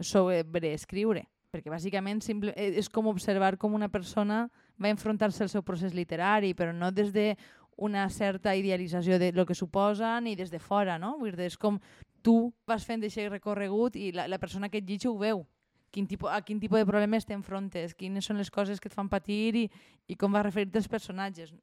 sobre 0.00 0.72
escriure 0.72 1.26
perquè 1.52 1.68
bàsicament 1.68 2.24
simple, 2.24 2.54
eh, 2.56 2.70
és 2.80 2.88
com 2.88 3.12
observar 3.12 3.58
com 3.60 3.76
una 3.76 3.90
persona 3.92 4.46
va 4.80 4.88
enfrontar-se 4.88 5.44
al 5.44 5.52
seu 5.52 5.60
procés 5.60 5.92
literari 5.92 6.54
però 6.56 6.72
no 6.72 6.88
des 6.88 7.12
de 7.12 7.34
una 7.76 8.08
certa 8.08 8.56
idealització 8.56 9.18
de 9.20 9.30
lo 9.36 9.44
que 9.44 9.54
suposa 9.54 10.22
ni 10.22 10.36
des 10.36 10.50
de 10.50 10.58
fora, 10.58 10.96
no? 10.98 11.18
Vull 11.20 11.36
dir, 11.36 11.52
és 11.52 11.60
com 11.60 11.76
tu 12.24 12.48
vas 12.66 12.88
fent 12.88 13.04
aquest 13.04 13.28
recorregut 13.28 13.94
i 13.94 14.08
la, 14.16 14.24
la 14.26 14.40
persona 14.40 14.72
que 14.72 14.80
et 14.80 14.88
llegeix 14.88 15.12
ho 15.12 15.18
veu 15.20 15.44
quin 15.90 16.06
tipus, 16.06 16.30
a 16.32 16.40
quin 16.42 16.60
tipus 16.60 16.80
de 16.80 16.88
problemes 16.88 17.26
t'enfrontes, 17.28 17.94
quines 17.98 18.26
són 18.26 18.38
les 18.40 18.50
coses 18.50 18.80
que 18.80 18.90
et 18.90 18.94
fan 18.94 19.08
patir 19.08 19.56
i, 19.56 19.66
i 20.08 20.16
com 20.16 20.32
vas 20.32 20.46
referir-te 20.46 20.80
als 20.80 20.88
personatges. 20.88 21.54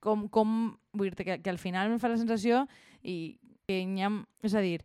Com, 0.00 0.28
com, 0.32 0.72
vull 0.96 1.10
dir 1.12 1.26
que, 1.26 1.38
que 1.42 1.52
al 1.52 1.60
final 1.60 1.90
em 1.90 2.00
fa 2.00 2.08
la 2.08 2.18
sensació 2.20 2.64
i 3.02 3.38
que 3.68 3.82
hi 3.82 4.02
ha, 4.02 4.10
és 4.46 4.56
a 4.56 4.64
dir, 4.64 4.80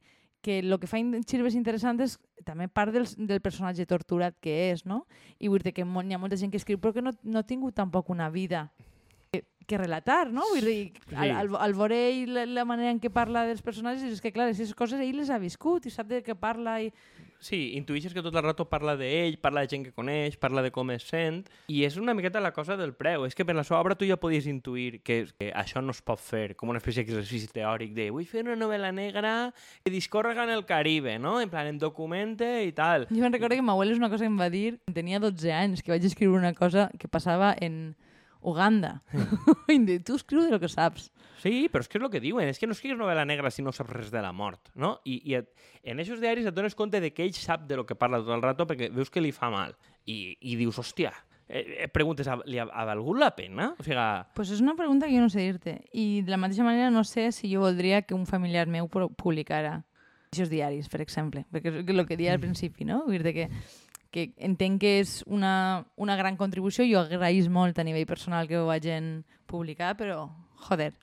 que 0.45 0.59
el 0.59 0.77
que 0.77 0.85
fa 0.85 0.99
Xirves 1.25 1.55
interessant 1.57 1.97
és 2.05 2.19
també 2.45 2.67
part 2.69 2.93
del, 2.93 3.07
del 3.17 3.41
personatge 3.41 3.87
torturat 3.89 4.35
que 4.37 4.53
és, 4.69 4.83
no? 4.85 5.05
I 5.41 5.49
vull 5.49 5.63
dir 5.65 5.73
que 5.73 5.81
hi 5.81 6.13
ha 6.13 6.19
molta 6.21 6.37
gent 6.37 6.51
que 6.53 6.61
escriu 6.61 6.77
però 6.77 6.93
que 6.93 7.01
no, 7.01 7.15
no 7.23 7.41
ha 7.41 7.47
tingut 7.47 7.73
tampoc 7.73 8.11
una 8.13 8.29
vida 8.29 8.67
que, 9.33 9.41
que 9.65 9.79
relatar, 9.81 10.29
no? 10.29 10.45
Vull 10.51 10.69
dir, 10.69 10.93
al, 11.15 11.33
al, 11.33 11.49
al 11.57 11.73
veure 11.73 11.97
ell 12.11 12.35
la, 12.35 12.45
la 12.45 12.65
manera 12.69 12.93
en 12.93 13.01
què 13.01 13.09
parla 13.09 13.47
dels 13.49 13.65
personatges, 13.65 14.05
és 14.13 14.21
que 14.21 14.29
clar, 14.35 14.51
aquestes 14.51 14.75
coses 14.77 15.01
ell 15.01 15.17
les 15.17 15.33
ha 15.33 15.41
viscut 15.41 15.89
i 15.89 15.93
sap 15.95 16.13
de 16.13 16.21
què 16.21 16.37
parla 16.37 16.77
i 16.83 16.91
Sí, 17.45 17.75
intuïixes 17.77 18.15
que 18.15 18.23
tot 18.25 18.33
el 18.33 18.41
rato 18.41 18.65
parla 18.65 18.95
d'ell, 18.97 19.35
parla 19.37 19.61
de 19.61 19.69
gent 19.69 19.83
que 19.85 19.93
coneix, 19.93 20.33
parla 20.41 20.63
de 20.65 20.71
com 20.73 20.89
es 20.95 21.03
sent, 21.05 21.43
i 21.69 21.83
és 21.85 21.97
una 22.01 22.15
miqueta 22.17 22.41
la 22.41 22.49
cosa 22.55 22.73
del 22.79 22.95
preu. 22.97 23.27
És 23.27 23.37
que 23.37 23.45
per 23.45 23.53
la 23.53 23.63
seva 23.67 23.77
obra 23.83 23.97
tu 23.99 24.07
ja 24.09 24.17
podies 24.17 24.47
intuir 24.49 25.03
que, 25.05 25.19
que 25.37 25.51
això 25.53 25.83
no 25.85 25.93
es 25.93 26.01
pot 26.01 26.21
fer 26.21 26.55
com 26.57 26.73
una 26.73 26.81
espècie 26.81 27.03
d'exercici 27.03 27.51
teòric 27.53 27.93
de 27.93 28.09
vull 28.15 28.25
fer 28.25 28.41
una 28.47 28.57
novel·la 28.57 28.89
negra 28.95 29.35
que 29.83 29.93
discorrega 29.93 30.47
en 30.47 30.55
el 30.55 30.65
Caribe, 30.65 31.19
no? 31.21 31.37
En 31.41 31.53
plan, 31.53 31.69
en 31.69 31.77
documente 31.77 32.49
i 32.65 32.73
tal. 32.73 33.05
Jo 33.11 33.21
me'n 33.21 33.37
recordo 33.37 33.59
que 33.59 33.67
ma 33.67 33.77
abuela 33.77 33.93
és 33.93 34.01
una 34.01 34.09
cosa 34.09 34.25
que 34.25 34.33
em 34.33 34.41
va 34.41 34.49
dir 34.49 34.79
tenia 34.97 35.21
12 35.21 35.53
anys, 35.53 35.85
que 35.85 35.93
vaig 35.93 36.09
escriure 36.09 36.41
una 36.41 36.55
cosa 36.57 36.89
que 36.97 37.11
passava 37.11 37.53
en 37.61 37.93
Uganda. 38.45 39.01
I 39.67 39.75
em 39.79 39.85
diu, 39.87 39.99
tu 40.05 40.15
escriu 40.19 40.43
de 40.45 40.51
lo 40.53 40.59
que 40.61 40.69
saps. 40.69 41.09
Sí, 41.41 41.67
però 41.69 41.81
és 41.83 41.89
que 41.91 41.97
és 41.99 42.03
el 42.05 42.09
que 42.13 42.21
diuen, 42.23 42.47
és 42.49 42.57
que 42.61 42.65
no 42.69 42.73
escrius 42.77 42.97
novel·la 42.97 43.25
negra 43.27 43.51
si 43.51 43.61
no 43.65 43.73
saps 43.75 43.91
res 43.91 44.11
de 44.13 44.21
la 44.23 44.31
mort, 44.33 44.69
no? 44.77 44.99
I, 45.05 45.19
i 45.29 45.35
et, 45.41 45.49
en 45.83 45.99
aquests 46.01 46.21
diaris 46.23 46.47
et 46.49 46.55
dones 46.55 46.73
compte 46.77 47.01
de 47.03 47.11
que 47.13 47.25
ell 47.25 47.33
sap 47.37 47.65
de 47.69 47.75
lo 47.77 47.85
que 47.85 47.97
parla 47.99 48.21
tot 48.23 48.33
el 48.37 48.41
rato 48.45 48.65
perquè 48.69 48.91
veus 48.93 49.09
que 49.13 49.21
li 49.21 49.33
fa 49.35 49.49
mal. 49.53 49.75
I, 50.05 50.37
i 50.41 50.55
dius, 50.57 50.79
hòstia, 50.81 51.11
eh, 51.49 51.63
eh, 51.85 51.87
preguntes, 51.93 52.29
li 52.49 52.57
ha, 52.61 52.65
ha 52.71 52.85
valgut 52.89 53.19
la 53.21 53.31
pena? 53.35 53.71
O 53.77 53.83
sigui, 53.85 53.97
Pues 54.37 54.53
és 54.55 54.61
una 54.63 54.77
pregunta 54.79 55.05
que 55.09 55.17
jo 55.17 55.25
no 55.25 55.29
sé 55.33 55.43
dir-te. 55.45 55.79
I 55.93 56.21
de 56.25 56.31
la 56.33 56.37
mateixa 56.41 56.63
manera 56.65 56.89
no 56.93 57.03
sé 57.03 57.31
si 57.35 57.51
jo 57.53 57.61
voldria 57.65 58.03
que 58.03 58.15
un 58.17 58.25
familiar 58.25 58.65
meu 58.71 58.87
pu- 58.89 59.11
publicara 59.13 59.83
aquests 60.31 60.49
diaris, 60.51 60.89
per 60.89 61.01
exemple. 61.03 61.45
Perquè 61.53 61.71
és 61.71 61.85
el 61.93 62.05
que 62.07 62.17
deia 62.17 62.33
al 62.33 62.41
principi, 62.41 62.85
no? 62.85 63.03
Vull 63.05 63.21
dir 63.23 63.33
que, 63.37 63.49
que 64.15 64.29
entenc 64.47 64.79
que 64.81 64.93
és 65.01 65.17
una, 65.27 65.83
una 65.99 66.15
gran 66.15 66.39
contribució. 66.39 66.87
Jo 66.87 67.03
agraïs 67.03 67.49
molt 67.51 67.79
a 67.79 67.85
nivell 67.87 68.07
personal 68.07 68.47
que 68.47 68.61
ho 68.61 68.71
hagin 68.71 69.19
publicat, 69.51 69.99
però, 69.99 70.29
joder, 70.69 70.93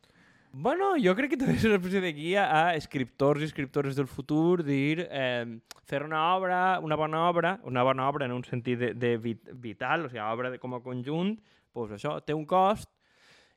Bueno, 0.55 0.91
jo 1.01 1.15
crec 1.17 1.31
que 1.33 1.37
també 1.41 1.55
és 1.57 1.63
una 1.65 1.79
espècie 1.79 2.03
de 2.05 2.11
guia 2.13 2.43
a 2.53 2.75
escriptors 2.77 3.41
i 3.41 3.47
escriptores 3.49 3.97
del 3.97 4.05
futur, 4.05 4.61
dir, 4.61 5.07
eh, 5.09 5.47
fer 5.89 6.03
una 6.05 6.21
obra, 6.35 6.59
una 6.85 6.99
bona 7.01 7.23
obra, 7.31 7.55
una 7.65 7.81
bona 7.89 8.05
obra 8.05 8.27
en 8.29 8.35
un 8.37 8.45
sentit 8.45 8.77
de, 8.79 8.91
de 8.93 9.15
vit, 9.17 9.49
vital, 9.65 10.05
o 10.05 10.11
sigui, 10.13 10.21
obra 10.21 10.51
de, 10.53 10.61
com 10.61 10.77
a 10.77 10.83
conjunt, 10.85 11.39
doncs 11.73 11.97
això 11.97 12.19
té 12.21 12.37
un 12.37 12.45
cost 12.45 12.91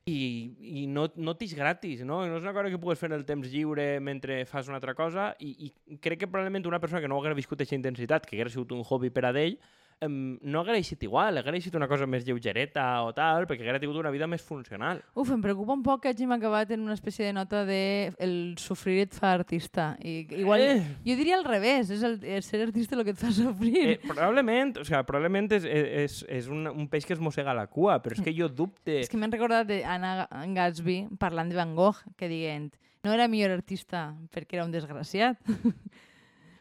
i, 0.06 0.54
i 0.82 0.84
no, 0.86 1.08
no 1.18 1.34
t'ix 1.34 1.52
gratis, 1.58 2.04
no? 2.06 2.20
No 2.30 2.38
és 2.38 2.44
una 2.44 2.54
cosa 2.54 2.70
que 2.70 2.78
pugues 2.78 3.00
fer 3.00 3.10
el 3.10 3.24
temps 3.26 3.48
lliure 3.50 3.98
mentre 3.98 4.44
fas 4.46 4.70
una 4.70 4.78
altra 4.78 4.94
cosa 4.94 5.32
i, 5.42 5.50
i 5.66 5.98
crec 5.98 6.22
que 6.22 6.28
probablement 6.30 6.68
una 6.70 6.78
persona 6.82 7.02
que 7.02 7.10
no 7.10 7.18
hagués 7.18 7.34
viscut 7.34 7.58
aquesta 7.58 7.74
intensitat, 7.74 8.26
que 8.26 8.38
hagués 8.38 8.54
sigut 8.54 8.74
un 8.76 8.84
hobby 8.86 9.10
per 9.10 9.24
a 9.26 9.32
d'ell, 9.34 9.58
em, 10.04 10.38
no 10.42 10.60
haguera 10.60 10.76
eixit 10.78 11.02
igual, 11.06 11.38
haguera 11.38 11.56
eixit 11.56 11.74
una 11.78 11.88
cosa 11.88 12.06
més 12.06 12.24
lleugereta 12.26 12.84
o 13.06 13.12
tal, 13.16 13.46
perquè 13.48 13.62
haguera 13.64 13.80
tingut 13.80 13.96
una 14.00 14.10
vida 14.12 14.26
més 14.28 14.42
funcional. 14.44 15.00
Uf, 15.14 15.30
em 15.32 15.40
preocupa 15.42 15.72
un 15.72 15.82
poc 15.82 16.02
que 16.04 16.10
hàgim 16.12 16.32
acabat 16.36 16.70
en 16.76 16.82
una 16.84 16.94
espècie 16.94 17.24
de 17.26 17.32
nota 17.32 17.64
de 17.64 18.12
el 18.18 18.56
sofrir 18.60 18.98
et 19.06 19.14
fa 19.16 19.32
artista. 19.38 19.96
I, 20.04 20.26
igual, 20.40 20.60
Eh. 20.60 20.82
jo 21.06 21.16
diria 21.16 21.36
al 21.38 21.44
revés, 21.44 21.90
és 21.90 22.02
el, 22.02 22.18
el 22.24 22.42
ser 22.42 22.62
artista 22.66 22.96
el 22.96 23.04
que 23.04 23.14
et 23.16 23.18
fa 23.20 23.30
sofrir. 23.32 23.84
Eh, 23.94 23.98
probablement, 24.06 24.76
o 24.78 24.84
sea, 24.84 25.02
probablement 25.06 25.52
és, 25.56 25.64
és, 25.64 26.20
és 26.28 26.48
un, 26.48 26.66
un 26.68 26.88
peix 26.88 27.06
que 27.06 27.14
es 27.16 27.20
mossega 27.20 27.54
la 27.56 27.66
cua, 27.66 28.00
però 28.02 28.12
és 28.16 28.20
que 28.22 28.34
jo 28.36 28.48
dubte... 28.48 29.00
És 29.00 29.08
que 29.08 29.16
m'han 29.16 29.32
recordat 29.32 29.66
d'Anna 29.70 30.28
Gatsby 30.54 31.06
parlant 31.18 31.48
de 31.48 31.56
Van 31.56 31.74
Gogh, 31.74 32.02
que 32.16 32.28
dient 32.28 32.70
no 33.06 33.12
era 33.14 33.28
millor 33.30 33.52
artista 33.54 34.16
perquè 34.34 34.56
era 34.58 34.64
un 34.66 34.72
desgraciat. 34.72 35.38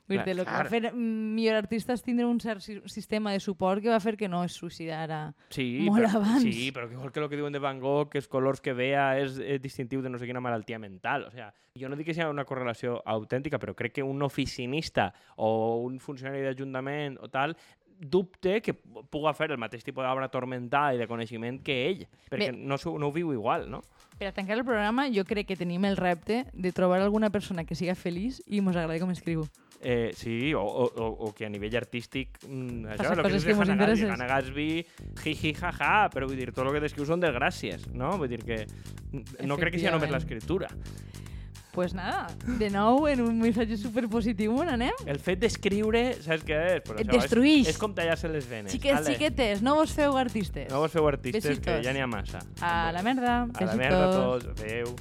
Vull 0.08 0.20
dir, 0.24 0.34
el 0.36 0.44
que 0.46 0.52
va 0.54 0.66
fer 0.70 0.92
millor 0.94 1.56
artista 1.58 1.94
és 1.98 2.04
tindre 2.06 2.28
un 2.30 2.38
cert 2.40 2.62
si- 2.62 2.82
sistema 2.86 3.32
de 3.34 3.40
suport 3.40 3.82
que 3.82 3.90
va 3.90 4.00
fer 4.00 4.16
que 4.16 4.28
no 4.30 4.44
es 4.46 4.54
suïcidara. 4.54 5.34
Sí, 5.50 5.88
molt 5.90 6.04
però, 6.06 6.12
abans. 6.20 6.44
sí, 6.44 6.72
però 6.72 6.88
que 6.88 6.94
igual 6.94 7.12
que 7.12 7.20
el 7.24 7.30
que 7.30 7.36
diuen 7.40 7.54
de 7.54 7.60
Van 7.60 7.80
Gogh, 7.80 8.10
que 8.12 8.20
els 8.20 8.28
colors 8.28 8.62
que 8.62 8.74
vea 8.74 9.18
és, 9.20 9.40
és 9.40 9.62
distintiu 9.62 10.02
de 10.04 10.10
no 10.10 10.20
sé 10.20 10.28
quina 10.28 10.40
malaltia 10.40 10.78
mental. 10.78 11.24
O 11.26 11.32
sea, 11.32 11.52
jo 11.80 11.90
no 11.90 11.96
dic 11.96 12.06
que 12.06 12.14
sigui 12.14 12.30
una 12.30 12.46
correlació 12.46 13.02
autèntica, 13.06 13.58
però 13.58 13.74
crec 13.74 13.94
que 13.98 14.04
un 14.04 14.22
oficinista 14.22 15.12
o 15.38 15.82
un 15.82 15.98
funcionari 16.00 16.44
d'Ajuntament 16.46 17.18
o 17.22 17.28
tal 17.30 17.58
dubte 17.98 18.62
que 18.62 18.74
puga 18.74 19.34
fer 19.34 19.52
el 19.52 19.58
mateix 19.58 19.84
tipus 19.86 20.04
d'obra 20.04 20.28
tormentada 20.28 20.94
i 20.94 20.98
de 21.00 21.08
coneixement 21.08 21.62
que 21.64 21.78
ell, 21.88 22.02
perquè 22.30 22.52
Bé. 22.52 22.58
no, 22.58 22.76
no 23.00 23.08
ho 23.08 23.12
viu 23.16 23.32
igual, 23.34 23.70
no? 23.72 23.82
Per 24.20 24.28
a 24.28 24.34
tancar 24.36 24.58
el 24.58 24.66
programa, 24.68 25.08
jo 25.12 25.24
crec 25.28 25.48
que 25.48 25.56
tenim 25.56 25.86
el 25.88 25.96
repte 25.98 26.46
de 26.54 26.72
trobar 26.76 27.00
alguna 27.02 27.30
persona 27.32 27.64
que 27.64 27.76
siga 27.76 27.96
feliç 27.96 28.42
i 28.48 28.60
mos 28.62 28.76
agradi 28.76 29.00
com 29.00 29.12
escriu. 29.12 29.46
Eh, 29.88 30.14
sí, 30.18 30.50
o, 30.58 30.64
o, 30.66 30.86
o, 30.98 31.08
o 31.28 31.34
que 31.38 31.46
a 31.46 31.50
nivell 31.54 31.76
artístic 31.78 32.40
mm, 32.48 32.88
això, 32.96 33.12
el 33.14 33.20
que 33.22 33.30
dius 33.36 33.44
de 33.46 33.54
que 33.54 33.62
Hannah 33.62 33.76
Gatsby. 33.86 34.08
Hannah 34.10 34.30
Gatsby, 34.32 34.66
jiji, 35.22 35.52
jaja, 35.60 35.92
però 36.10 36.26
vull 36.26 36.40
dir, 36.42 36.48
tot 36.56 36.66
el 36.66 36.74
que 36.74 36.82
descrius 36.88 37.12
són 37.14 37.22
desgràcies, 37.22 37.86
no? 37.94 38.16
Vull 38.18 38.32
dir 38.34 38.42
que 38.42 38.64
no 39.46 39.60
crec 39.62 39.76
que 39.76 39.84
sigui 39.84 39.94
només 39.94 40.10
l'escriptura. 40.10 40.72
pues 41.76 41.94
nada, 41.94 42.26
de 42.58 42.70
nou, 42.72 43.06
en 43.12 43.20
un 43.20 43.38
missatge 43.38 43.76
superpositiu, 43.78 44.54
on 44.58 44.70
anem? 44.72 44.96
El 45.12 45.18
fet 45.20 45.42
d'escriure, 45.42 46.06
saps 46.24 46.46
què 46.48 46.60
és? 46.78 46.84
Pues 46.88 47.02
Et 47.02 47.10
això, 47.10 47.18
destruïx. 47.20 47.66
És, 47.68 47.74
és 47.76 47.80
com 47.82 47.92
tallar-se 47.94 48.30
les 48.32 48.46
venes. 48.48 48.72
Xiquets, 48.72 49.02
Ale, 49.02 49.12
xiquetes, 49.18 49.62
no 49.62 49.74
vos 49.76 49.92
feu 49.92 50.16
artistes. 50.18 50.70
No 50.72 50.80
vos 50.86 50.94
feu 50.94 51.06
artistes, 51.12 51.44
que 51.44 51.50
Besitos. 51.60 51.84
ja 51.86 51.92
n'hi 51.94 52.00
ha 52.00 52.08
massa. 52.08 52.40
A 52.64 52.94
la 52.96 53.04
merda. 53.04 53.42
A 53.54 53.68
la 53.68 53.76
merda 53.76 54.08
Besitos. 54.08 54.48
tots. 54.48 54.64
Adéu. 54.64 54.96